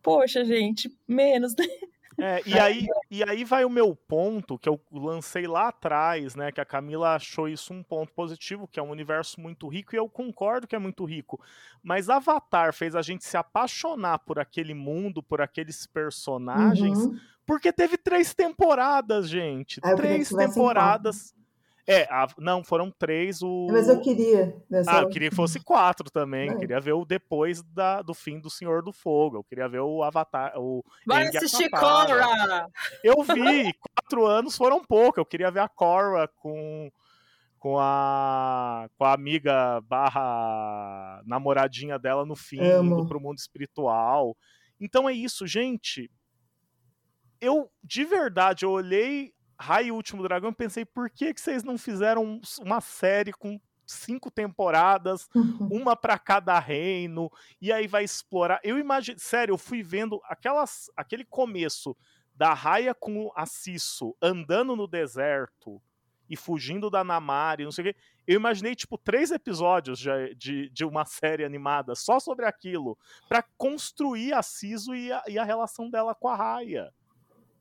[0.03, 1.67] Poxa, gente, menos, né?
[2.21, 6.51] É, e, aí, e aí vai o meu ponto, que eu lancei lá atrás, né?
[6.51, 9.99] Que a Camila achou isso um ponto positivo, que é um universo muito rico, e
[9.99, 11.41] eu concordo que é muito rico.
[11.81, 17.17] Mas Avatar fez a gente se apaixonar por aquele mundo, por aqueles personagens, uhum.
[17.47, 19.79] porque teve três temporadas, gente.
[19.85, 21.33] Ah, três temporadas.
[21.91, 23.41] É, a, não, foram três.
[23.41, 23.67] O...
[23.71, 24.55] Mas eu queria.
[24.87, 26.51] Ah, eu queria que fosse quatro também.
[26.51, 26.53] É.
[26.53, 29.39] Eu queria ver o depois da, do fim do Senhor do Fogo.
[29.39, 30.53] Eu queria ver o Avatar.
[30.59, 32.69] O Vai assistir Korra!
[33.03, 35.19] Eu vi, quatro anos foram pouco.
[35.19, 36.93] Eu queria ver a Korra com,
[37.59, 42.97] com, a, com a amiga barra namoradinha dela no fim, Amo.
[42.97, 44.37] indo pro mundo espiritual.
[44.79, 46.11] Então é isso, gente.
[47.41, 51.77] Eu, de verdade, eu olhei Raio Último Dragão, eu pensei, por que, que vocês não
[51.77, 55.69] fizeram uma série com cinco temporadas, uhum.
[55.71, 57.31] uma para cada reino,
[57.61, 58.61] e aí vai explorar.
[58.63, 61.97] Eu imagino, sério, eu fui vendo aquelas, aquele começo
[62.35, 65.83] da Raia com a Cisso andando no deserto
[66.31, 68.01] e fugindo da Namari, não sei o quê.
[68.27, 72.97] Eu imaginei, tipo, três episódios de, de, de uma série animada só sobre aquilo,
[73.29, 76.93] para construir a Ciso e a, e a relação dela com a Raia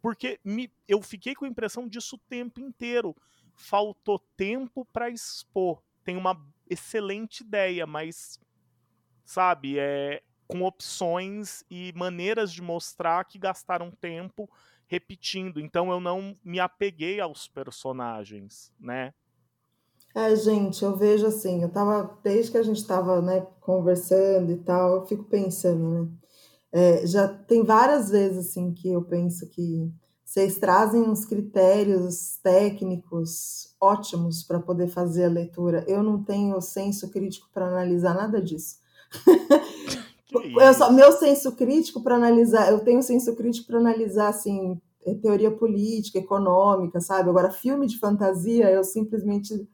[0.08, 3.14] porque me, eu fiquei com a impressão disso o tempo inteiro.
[3.54, 5.84] Faltou tempo para expor.
[6.02, 8.40] Tem uma excelente ideia, mas
[9.26, 14.50] sabe, é com opções e maneiras de mostrar que gastaram tempo
[14.88, 15.60] repetindo.
[15.60, 19.14] Então eu não me apeguei aos personagens, né?
[20.16, 24.58] É, gente, eu vejo assim, eu tava, desde que a gente tava, né, conversando e
[24.60, 26.10] tal, eu fico pensando, né?
[26.78, 29.92] É, já tem várias vezes assim que eu penso que
[30.24, 35.84] vocês trazem uns critérios técnicos ótimos para poder fazer a leitura.
[35.88, 38.76] Eu não tenho senso crítico para analisar nada disso.
[40.62, 45.16] eu só, meu senso crítico para analisar, eu tenho senso crítico para analisar assim é,
[45.16, 47.28] teoria política, econômica, sabe?
[47.28, 49.68] Agora filme de fantasia eu simplesmente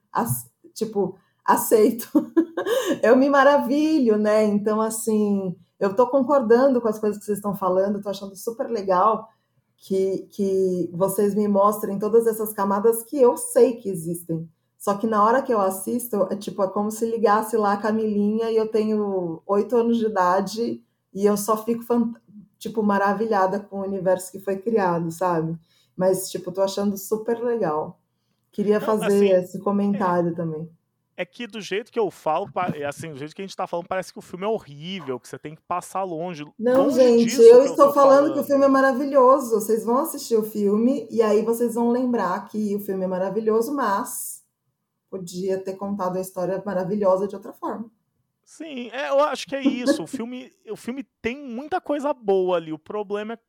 [0.74, 2.08] tipo aceito.
[3.04, 4.46] eu me maravilho, né?
[4.46, 8.70] Então assim eu estou concordando com as coisas que vocês estão falando, estou achando super
[8.70, 9.28] legal
[9.76, 14.50] que, que vocês me mostrem todas essas camadas que eu sei que existem.
[14.80, 17.78] Só que na hora que eu assisto, é tipo, é como se ligasse lá a
[17.78, 20.82] Camilinha e eu tenho oito anos de idade
[21.14, 21.84] e eu só fico,
[22.58, 25.58] tipo, maravilhada com o universo que foi criado, sabe?
[25.98, 28.00] Mas, tipo, tô achando super legal.
[28.54, 30.70] Queria fazer assim, esse comentário é, também
[31.16, 33.68] é que do jeito que eu falo, é assim, do jeito que a gente tá
[33.68, 36.46] falando, parece que o filme é horrível, que você tem que passar longe.
[36.58, 39.52] Não, longe gente, eu estou falando, falando, que o filme é maravilhoso.
[39.52, 43.74] Vocês vão assistir o filme e aí vocês vão lembrar que o filme é maravilhoso,
[43.74, 44.44] mas
[45.10, 47.90] podia ter contado a história maravilhosa de outra forma.
[48.44, 50.04] Sim, é, eu acho que é isso.
[50.04, 52.74] O filme, o filme tem muita coisa boa ali.
[52.74, 53.40] O problema é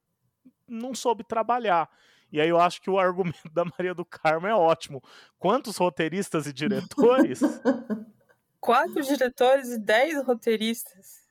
[0.69, 1.89] não soube trabalhar.
[2.35, 5.01] E aí eu acho que o argumento da Maria do Carmo é ótimo.
[5.39, 7.39] Quantos roteiristas e diretores?
[8.59, 11.29] Quatro diretores e dez roteiristas.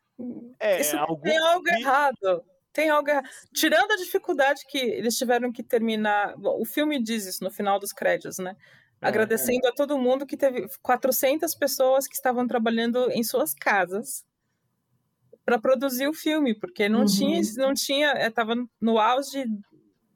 [0.58, 1.24] É, Isso algum...
[1.24, 2.46] tem algo errado.
[2.72, 3.28] Tem algo errado.
[3.54, 6.38] Tirando a dificuldade que eles tiveram que terminar.
[6.38, 8.56] Bom, o filme diz isso no final dos créditos, né?
[9.02, 14.26] Agradecendo a todo mundo que teve 400 pessoas que estavam trabalhando em suas casas
[15.44, 17.06] para produzir o filme, porque não uhum.
[17.06, 19.46] tinha, não tinha, estava no auge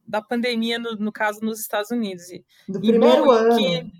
[0.08, 2.30] da pandemia, no, no, caso nos Estados Unidos.
[2.30, 3.58] E, Do primeiro bom, ano.
[3.58, 3.92] Que,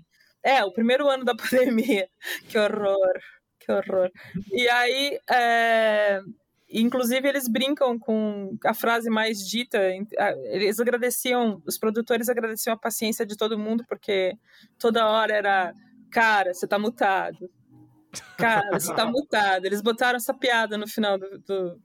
[0.42, 2.08] é, o primeiro ano da pandemia.
[2.48, 3.20] Que horror,
[3.58, 4.10] que horror.
[4.50, 6.20] E aí, é,
[6.70, 9.78] inclusive, eles brincam com a frase mais dita.
[10.44, 14.36] Eles agradeciam, os produtores agradeciam a paciência de todo mundo, porque
[14.78, 15.74] toda hora era,
[16.10, 17.50] cara, você tá mutado.
[18.36, 19.64] Cara, você tá mutado.
[19.66, 21.80] Eles botaram essa piada no final do, do,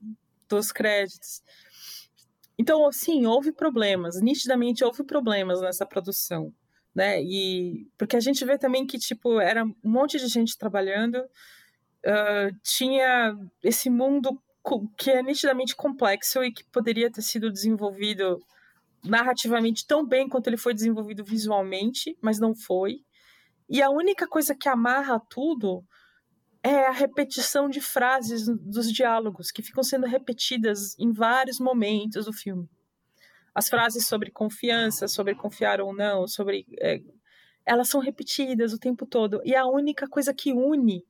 [0.48, 1.42] dos créditos.
[2.58, 6.52] Então, sim, houve problemas, nitidamente houve problemas nessa produção,
[6.94, 7.20] né?
[7.22, 12.56] E porque a gente vê também que tipo era um monte de gente trabalhando, uh,
[12.62, 14.40] tinha esse mundo
[14.96, 18.40] que é nitidamente complexo e que poderia ter sido desenvolvido
[19.04, 23.04] narrativamente tão bem quanto ele foi desenvolvido visualmente, mas não foi.
[23.68, 25.84] E a única coisa que amarra tudo
[26.64, 32.32] é a repetição de frases dos diálogos que ficam sendo repetidas em vários momentos do
[32.32, 32.66] filme.
[33.54, 36.66] As frases sobre confiança, sobre confiar ou não, sobre.
[36.80, 37.02] É,
[37.66, 39.42] elas são repetidas o tempo todo.
[39.44, 41.04] E a única coisa que une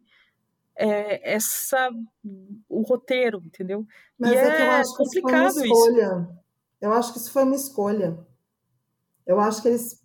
[0.76, 1.88] é essa
[2.68, 3.86] o roteiro, entendeu?
[4.18, 5.68] Mas e é, é que eu acho complicado que isso.
[5.68, 6.28] Foi uma escolha.
[6.28, 6.38] Isso.
[6.80, 8.26] Eu acho que isso foi uma escolha.
[9.24, 10.04] Eu acho que eles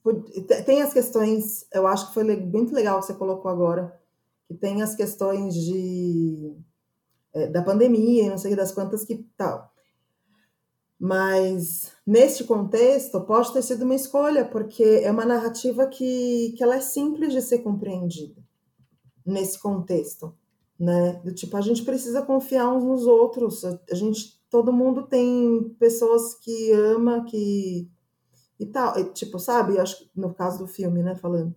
[0.66, 1.68] tem as questões.
[1.74, 3.99] Eu acho que foi muito legal que você colocou agora
[4.50, 6.58] que tem as questões de
[7.32, 9.72] é, da pandemia e não sei das quantas que tal.
[11.00, 16.78] Mas neste contexto pode ter sido uma escolha, porque é uma narrativa que, que ela
[16.78, 18.44] é simples de ser compreendida
[19.24, 20.36] nesse contexto,
[20.78, 21.14] né?
[21.24, 23.64] Do tipo, a gente precisa confiar uns nos outros.
[23.64, 27.88] A gente, todo mundo tem pessoas que ama, que
[28.60, 29.80] e tal, e, tipo, sabe?
[29.80, 31.56] Acho no caso do filme, né, falando.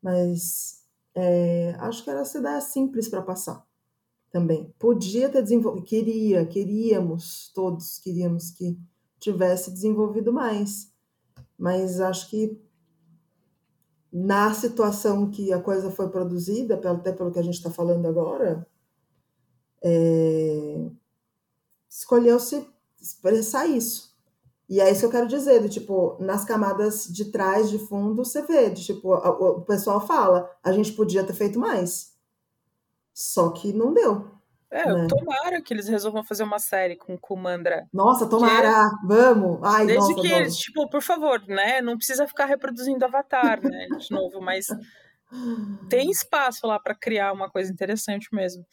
[0.00, 0.79] Mas
[1.14, 3.66] é, acho que era essa ideia simples para passar
[4.30, 4.72] também.
[4.78, 8.78] Podia ter desenvolvido, queria, queríamos, todos queríamos que
[9.18, 10.92] tivesse desenvolvido mais,
[11.58, 12.58] mas acho que
[14.12, 18.66] na situação que a coisa foi produzida, até pelo que a gente está falando agora,
[19.82, 20.90] é,
[21.88, 22.66] escolheu-se
[23.00, 24.09] expressar isso.
[24.70, 28.24] E é isso que eu quero dizer, do tipo, nas camadas de trás, de fundo,
[28.24, 32.14] você vê, de, tipo, o, o pessoal fala, a gente podia ter feito mais.
[33.12, 34.30] Só que não deu.
[34.70, 35.08] É, né?
[35.08, 37.88] tomara que eles resolvam fazer uma série com o Kumandra.
[37.92, 39.06] Nossa, tomara, é...
[39.08, 39.58] vamos.
[39.64, 41.80] Ai, Desde nossa, que eles, tipo, por favor, né?
[41.80, 43.88] Não precisa ficar reproduzindo Avatar, né?
[43.98, 44.68] De novo, mas
[45.88, 48.64] tem espaço lá para criar uma coisa interessante mesmo.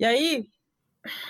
[0.00, 0.48] E aí,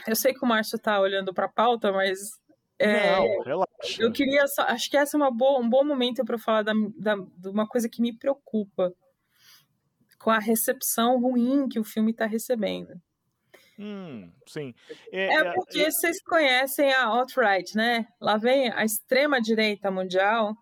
[0.06, 2.42] eu sei que o Márcio tá olhando para a pauta, mas
[2.84, 4.02] é, não, relaxa.
[4.02, 6.72] Eu queria só, acho que essa é uma boa, um bom momento para falar da,
[6.96, 8.92] da, de uma coisa que me preocupa
[10.18, 12.94] com a recepção ruim que o filme está recebendo.
[13.78, 14.74] Hum, sim.
[15.12, 18.06] É, é, é porque é, vocês conhecem a alt-right, né?
[18.20, 20.56] Lá vem a extrema-direita mundial.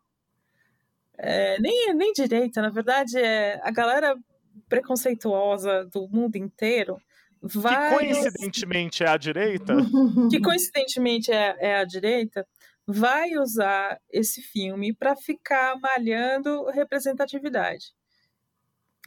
[1.18, 4.16] É, nem, nem direita, na verdade, é a galera
[4.68, 7.00] preconceituosa do mundo inteiro
[7.42, 8.18] vários...
[8.18, 9.74] Que coincidentemente é a direita.
[10.30, 12.46] que coincidentemente é, é a direita,
[12.86, 17.92] vai usar esse filme para ficar malhando representatividade.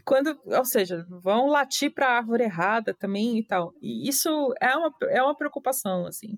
[0.04, 3.74] Quando, ou seja, vão latir para a árvore errada também e tal.
[3.82, 6.38] E isso é uma, é uma preocupação, assim.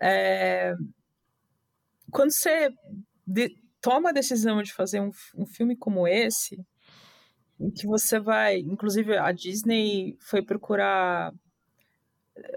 [0.00, 0.74] É...
[2.10, 2.70] Quando você
[3.26, 6.64] de, toma a decisão de fazer um, um filme como esse,
[7.60, 11.32] em que você vai, inclusive a Disney foi procurar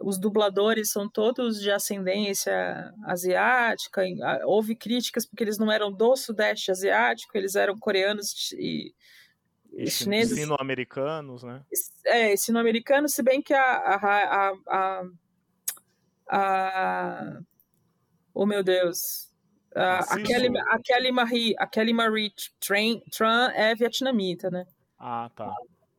[0.01, 4.03] os dubladores são todos de ascendência asiática.
[4.45, 8.93] Houve críticas porque eles não eram do Sudeste Asiático, eles eram coreanos e,
[9.87, 10.37] chineses.
[10.37, 11.63] Sino-americanos, né?
[12.05, 15.03] É, sino-americanos, se bem que a, a, a,
[16.29, 17.39] a,
[18.33, 19.29] oh meu Deus,
[19.75, 24.65] a, a, Kelly, a Kelly Marie, a Kelly Marie Tran, Tran é vietnamita, né?
[25.03, 25.51] Ah, tá.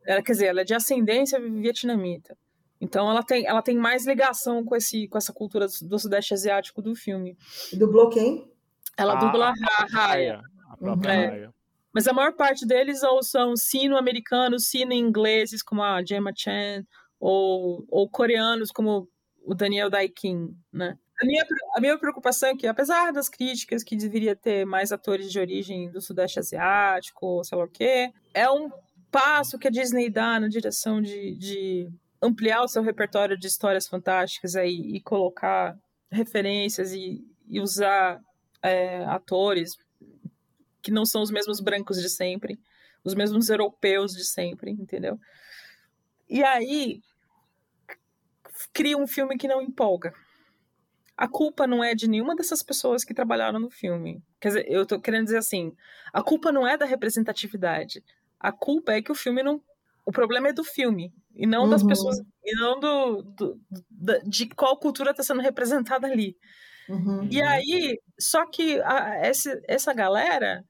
[0.05, 2.37] Ela, quer dizer, ela é de ascendência vietnamita.
[2.79, 6.81] Então ela tem, ela tem mais ligação com, esse, com essa cultura do Sudeste Asiático
[6.81, 7.37] do filme.
[7.71, 8.49] E dublou quem?
[8.97, 10.41] Ela a, dubla a Raya.
[10.69, 11.27] A própria é.
[11.27, 11.53] Raya.
[11.93, 16.83] Mas a maior parte deles ou são sino-americanos, sino-ingleses, como a Gemma Chan,
[17.19, 19.07] ou, ou coreanos como
[19.45, 20.97] o Daniel Daikin, né?
[21.21, 21.45] A minha,
[21.75, 25.91] a minha preocupação é que, apesar das críticas que deveria ter mais atores de origem
[25.91, 28.71] do Sudeste Asiático, sei lá o quê, é um
[29.13, 31.87] passo que a Disney dá na direção de, de
[32.19, 35.77] ampliar o seu repertório de histórias fantásticas aí, e colocar
[36.11, 38.19] referências e, e usar
[38.63, 39.77] é, atores
[40.81, 42.59] que não são os mesmos brancos de sempre,
[43.03, 45.19] os mesmos europeus de sempre, entendeu?
[46.27, 46.99] E aí
[48.73, 50.11] cria um filme que não empolga.
[51.15, 54.23] A culpa não é de nenhuma dessas pessoas que trabalharam no filme.
[54.41, 55.71] Quer dizer, eu tô querendo dizer assim,
[56.11, 58.03] a culpa não é da representatividade.
[58.43, 59.61] A culpa é que o filme não.
[60.05, 61.69] O problema é do filme e não uhum.
[61.69, 66.35] das pessoas e não do, do, do de qual cultura está sendo representada ali.
[66.89, 67.25] Uhum.
[67.31, 70.61] E aí, só que a, essa, essa galera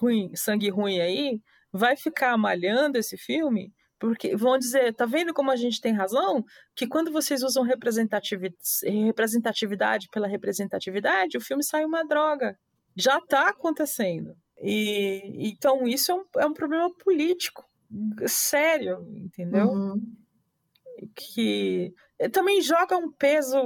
[0.00, 1.40] ruim, sangue ruim aí,
[1.72, 6.42] vai ficar malhando esse filme porque vão dizer, tá vendo como a gente tem razão?
[6.74, 12.58] Que quando vocês usam representatividade pela representatividade, o filme sai uma droga.
[12.96, 14.34] Já está acontecendo.
[14.60, 17.68] E então isso é um, é um problema político
[18.26, 19.68] sério, entendeu?
[19.68, 20.16] Uhum.
[21.14, 21.94] Que
[22.32, 23.56] também joga um peso.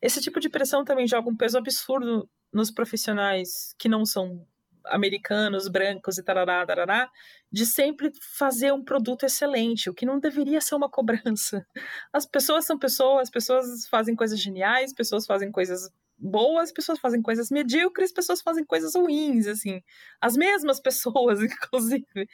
[0.00, 4.46] Esse tipo de pressão também joga um peso absurdo nos profissionais que não são
[4.86, 7.10] americanos, brancos e tarará, tarará,
[7.50, 11.66] de sempre fazer um produto excelente, o que não deveria ser uma cobrança.
[12.12, 17.20] As pessoas são pessoas, as pessoas fazem coisas geniais, pessoas fazem coisas boas, pessoas fazem
[17.20, 19.82] coisas medíocres, pessoas fazem coisas ruins, assim.
[20.20, 22.28] As mesmas pessoas, inclusive.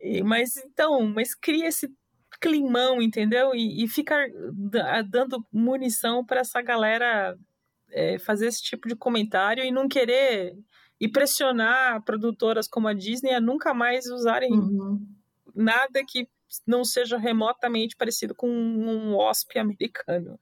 [0.00, 1.88] E, mas então, mas cria esse
[2.40, 3.54] climão, entendeu?
[3.54, 4.16] E, e fica
[5.08, 7.36] dando munição para essa galera
[7.90, 10.56] é, fazer esse tipo de comentário e não querer
[11.00, 15.06] e pressionar produtoras como a Disney a nunca mais usarem uhum.
[15.54, 16.28] nada que
[16.66, 20.38] não seja remotamente parecido com um OSP americano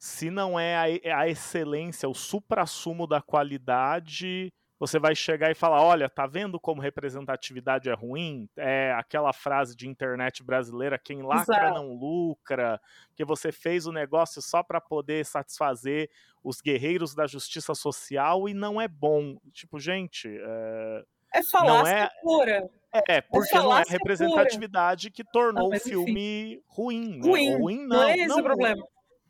[0.00, 5.54] se não é a, é a excelência, o supra-sumo da qualidade, você vai chegar e
[5.54, 8.48] falar: olha, tá vendo como representatividade é ruim?
[8.56, 11.74] É aquela frase de internet brasileira: quem lacra Exato.
[11.74, 12.80] não lucra,
[13.14, 16.08] que você fez o negócio só para poder satisfazer
[16.42, 19.36] os guerreiros da justiça social e não é bom.
[19.52, 20.34] Tipo, gente.
[20.34, 22.70] É, é falácia é, pura.
[22.90, 25.14] É, é porque é não é representatividade pura.
[25.14, 26.64] que tornou não, o filme enfim.
[26.66, 27.20] ruim.
[27.20, 27.50] Ruim.
[27.50, 27.56] Né?
[27.56, 28.82] ruim não, não é esse não, o problema.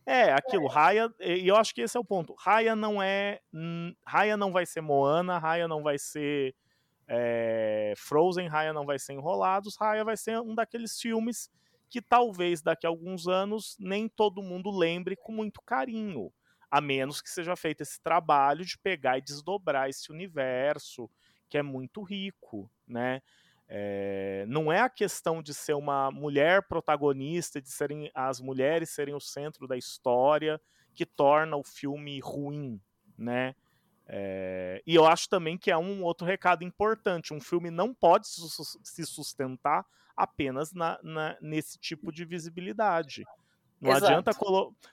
[0.06, 2.34] É, aquilo, Raya, e eu acho que esse é o ponto.
[2.34, 3.40] Raya não é.
[4.04, 6.54] Raya não vai ser Moana, Raya não vai ser
[7.06, 11.50] é, Frozen, Raya não vai ser Enrolados, Raya vai ser um daqueles filmes
[11.88, 16.32] que talvez daqui a alguns anos nem todo mundo lembre com muito carinho.
[16.70, 21.10] A menos que seja feito esse trabalho de pegar e desdobrar esse universo,
[21.48, 23.20] que é muito rico, né?
[23.72, 29.14] É, não é a questão de ser uma mulher protagonista, de serem as mulheres serem
[29.14, 30.60] o centro da história
[30.92, 32.80] que torna o filme ruim,
[33.16, 33.54] né?
[34.08, 37.32] É, e eu acho também que é um outro recado importante.
[37.32, 43.24] Um filme não pode se sustentar apenas na, na, nesse tipo de visibilidade.
[43.80, 44.32] Não adianta,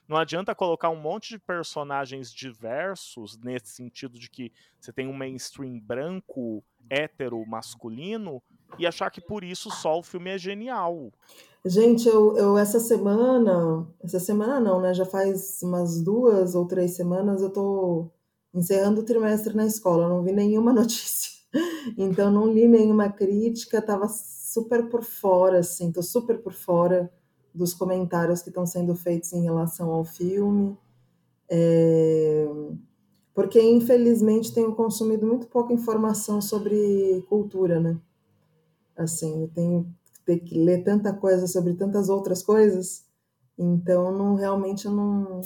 [0.06, 4.50] não adianta colocar um monte de personagens diversos nesse sentido de que
[4.80, 8.42] você tem um mainstream branco, hétero, masculino,
[8.78, 11.10] e achar que por isso só o filme é genial.
[11.64, 14.94] Gente, eu, eu essa semana, essa semana não, né?
[14.94, 18.10] Já faz umas duas ou três semanas eu tô
[18.54, 21.38] encerrando o trimestre na escola, não vi nenhuma notícia.
[21.96, 27.12] Então não li nenhuma crítica, tava super por fora, assim, tô super por fora
[27.54, 30.76] dos comentários que estão sendo feitos em relação ao filme.
[31.50, 32.46] É...
[33.34, 37.96] Porque, infelizmente, tenho consumido muito pouca informação sobre cultura, né?
[38.98, 39.94] Assim, eu tenho
[40.26, 43.06] ter que ler tanta coisa sobre tantas outras coisas,
[43.56, 45.40] então não realmente eu não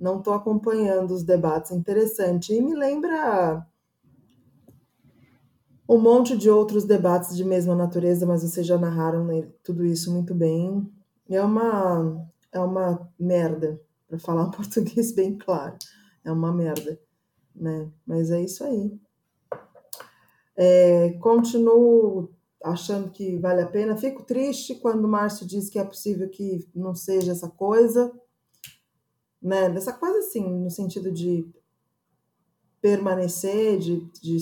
[0.00, 1.70] não estou acompanhando os debates.
[1.70, 3.66] Interessante e me lembra
[5.88, 10.12] um monte de outros debates de mesma natureza, mas vocês já narraram né, tudo isso
[10.12, 10.90] muito bem.
[11.28, 15.76] É uma é uma merda, para falar um português bem claro.
[16.24, 16.98] É uma merda,
[17.54, 17.88] né?
[18.06, 18.98] Mas é isso aí.
[20.56, 22.30] É, continuo
[22.62, 23.96] achando que vale a pena.
[23.96, 28.12] Fico triste quando o Márcio diz que é possível que não seja essa coisa,
[29.40, 29.68] né?
[29.70, 31.48] Dessa coisa assim, no sentido de
[32.80, 34.38] permanecer, de, de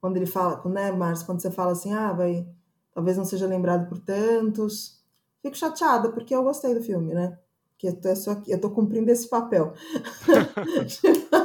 [0.00, 2.46] quando ele fala, né, Márcio, quando você fala assim, ah, vai,
[2.92, 5.02] talvez não seja lembrado por tantos.
[5.40, 7.38] Fico chateada porque eu gostei do filme, né?
[7.78, 8.08] Que eu tô,
[8.46, 9.72] eu tô cumprindo esse papel.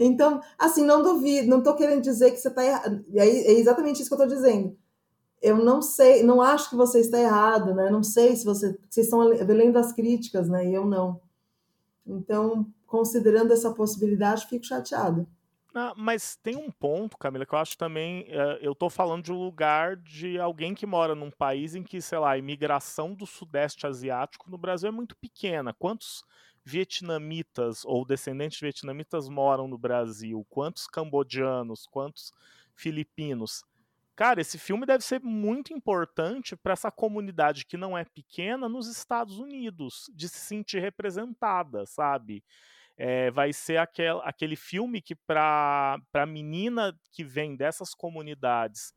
[0.00, 3.04] Então, assim, não duvido, não estou querendo dizer que você está errado.
[3.14, 4.76] É exatamente isso que eu estou dizendo.
[5.42, 7.90] eu não sei, não acho que você está errado, né?
[7.90, 10.66] Não sei se você, vocês estão lendo as críticas, né?
[10.68, 11.20] E eu não.
[12.06, 15.26] Então, considerando essa possibilidade, fico chateada.
[15.74, 18.22] Ah, mas tem um ponto, Camila, que eu acho também.
[18.22, 22.00] Uh, eu estou falando de um lugar de alguém que mora num país em que,
[22.02, 25.72] sei lá, a imigração do Sudeste Asiático no Brasil é muito pequena.
[25.72, 26.24] Quantos
[26.70, 30.46] vietnamitas ou descendentes de vietnamitas moram no Brasil?
[30.48, 31.86] Quantos cambodianos?
[31.86, 32.32] Quantos
[32.74, 33.64] filipinos?
[34.14, 38.86] Cara, esse filme deve ser muito importante para essa comunidade que não é pequena nos
[38.86, 42.44] Estados Unidos, de se sentir representada, sabe?
[42.96, 48.92] É, vai ser aquel, aquele filme que, para a menina que vem dessas comunidades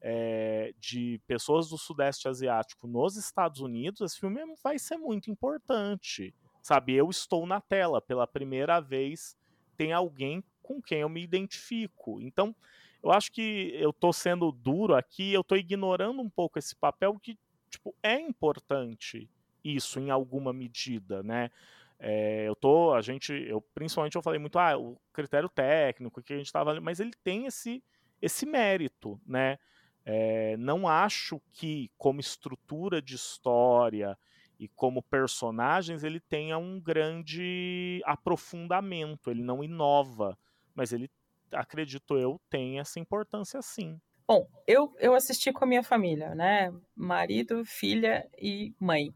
[0.00, 6.34] é, de pessoas do Sudeste Asiático nos Estados Unidos, esse filme vai ser muito importante.
[6.64, 9.36] Sabe, eu estou na tela pela primeira vez,
[9.76, 12.22] tem alguém com quem eu me identifico.
[12.22, 12.56] Então,
[13.02, 17.18] eu acho que eu estou sendo duro aqui, eu estou ignorando um pouco esse papel
[17.22, 17.38] que,
[17.68, 19.28] tipo, é importante
[19.62, 21.50] isso em alguma medida, né?
[21.98, 26.32] É, eu tô, a gente, eu principalmente eu falei muito, ah, o critério técnico que
[26.32, 27.84] a gente estava, mas ele tem esse
[28.22, 29.58] esse mérito, né?
[30.02, 34.16] É, não acho que como estrutura de história
[34.58, 40.38] e como personagens ele tenha um grande aprofundamento, ele não inova,
[40.74, 41.10] mas ele
[41.52, 44.00] acredito eu, tem essa importância sim.
[44.26, 46.72] Bom, eu, eu assisti com a minha família, né?
[46.96, 49.14] Marido, filha e mãe.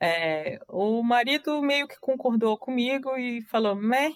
[0.00, 4.14] É, o marido meio que concordou comigo e falou, meh,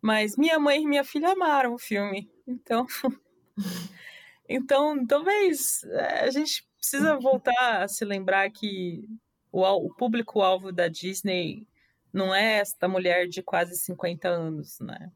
[0.00, 2.30] mas minha mãe e minha filha amaram o filme.
[2.46, 2.86] Então,
[4.48, 9.04] então talvez é, a gente precisa voltar a se lembrar que
[9.52, 11.66] o, o público-alvo da Disney
[12.12, 15.10] não é esta mulher de quase 50 anos, né?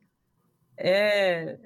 [0.76, 1.58] é,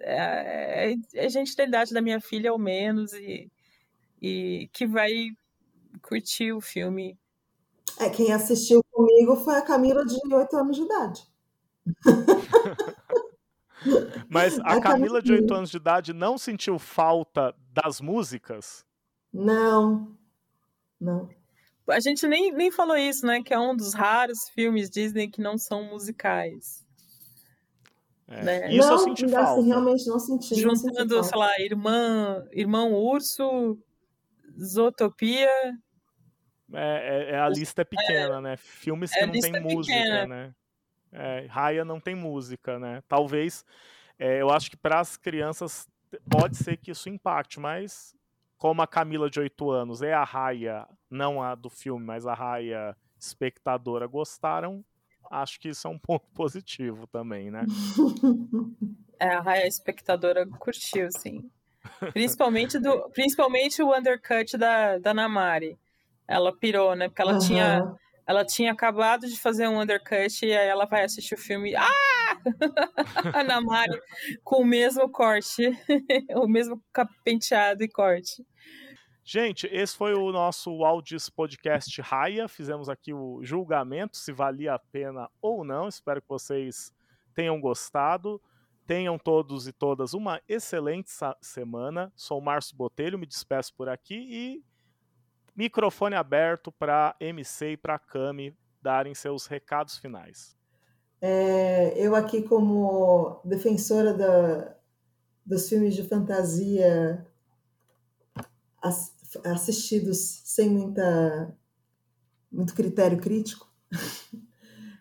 [0.00, 3.50] é, é, gente da idade da minha filha ou menos e,
[4.20, 5.30] e que vai
[6.02, 7.18] curtir o filme.
[7.98, 11.22] É, quem assistiu comigo foi a Camila de 8 anos de idade.
[14.28, 18.84] Mas a, a Camila de 8 anos de idade não sentiu falta das músicas?
[19.32, 20.16] Não,
[21.00, 21.28] não.
[21.88, 23.42] A gente nem, nem falou isso, né?
[23.42, 26.84] Que é um dos raros filmes Disney que não são musicais.
[28.28, 28.42] É.
[28.42, 28.72] Né?
[28.74, 29.52] Isso não, eu senti falta.
[29.52, 30.54] Assim, realmente não senti.
[30.56, 33.78] Juntando, não senti sei lá, irmã, irmão urso,
[34.60, 35.48] Zootopia.
[36.72, 38.56] É, é, é a lista é pequena, né?
[38.56, 40.26] Filmes que não tem música, pequena.
[40.26, 40.54] né?
[41.12, 43.02] É, Raya não tem música, né?
[43.08, 43.64] Talvez,
[44.18, 45.88] é, eu acho que para as crianças
[46.28, 48.14] pode ser que isso impacte, mas
[48.56, 52.34] como a Camila de 8 anos é a Raya, não a do filme, mas a
[52.34, 54.84] Raya espectadora gostaram,
[55.30, 57.64] acho que isso é um ponto positivo também, né?
[59.18, 61.50] É, a Raia espectadora curtiu, sim.
[62.12, 65.78] Principalmente, do, principalmente o undercut da, da Namari.
[66.28, 67.08] Ela pirou, né?
[67.08, 67.38] Porque ela uhum.
[67.38, 67.96] tinha.
[68.26, 71.74] Ela tinha acabado de fazer um undercut e aí ela vai assistir o filme.
[71.76, 72.25] Ah!
[73.34, 74.00] a Namari
[74.44, 75.62] com o mesmo corte,
[76.34, 76.82] o mesmo
[77.24, 78.44] penteado e corte.
[79.28, 82.46] Gente, esse foi o nosso Audis Podcast Raia.
[82.46, 85.88] Fizemos aqui o julgamento se valia a pena ou não.
[85.88, 86.92] Espero que vocês
[87.34, 88.40] tenham gostado.
[88.86, 92.12] Tenham todos e todas uma excelente semana.
[92.14, 94.64] Sou Márcio Botelho, me despeço por aqui e
[95.56, 100.55] microfone aberto para MC e para Cami darem seus recados finais.
[101.20, 104.76] É, eu aqui como defensora da,
[105.44, 107.26] dos filmes de fantasia
[109.44, 111.56] assistidos sem muita,
[112.50, 113.66] muito critério crítico.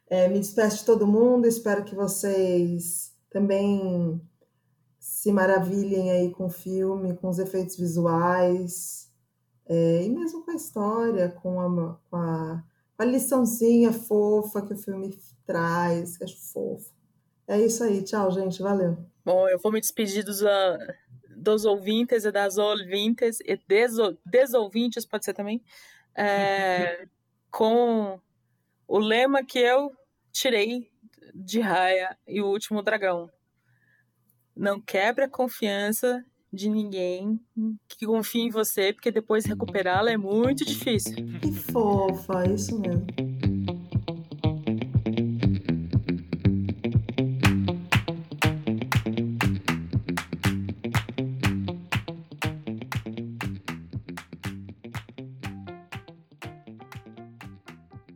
[0.08, 4.22] É, me despeço de todo mundo, espero que vocês também
[5.00, 9.12] se maravilhem aí com o filme, com os efeitos visuais,
[9.66, 12.64] é, e mesmo com a história, com a, com a,
[13.00, 16.94] a liçãozinha fofa que o filme traz, que acho fofo.
[17.48, 18.98] É isso aí, tchau, gente, valeu.
[19.24, 20.78] Bom, eu vou me despedir dos, uh,
[21.36, 25.62] dos ouvintes e das ouvintes e deso, desouvintes, pode ser também,
[26.16, 27.08] é,
[27.52, 28.20] com
[28.88, 29.92] o lema que eu
[30.32, 30.90] tirei
[31.34, 33.30] de Raya e o Último Dragão.
[34.56, 37.40] Não quebre a confiança de ninguém
[37.88, 41.16] que confie em você, porque depois recuperá-la é muito difícil.
[41.42, 43.06] Que fofa, isso mesmo.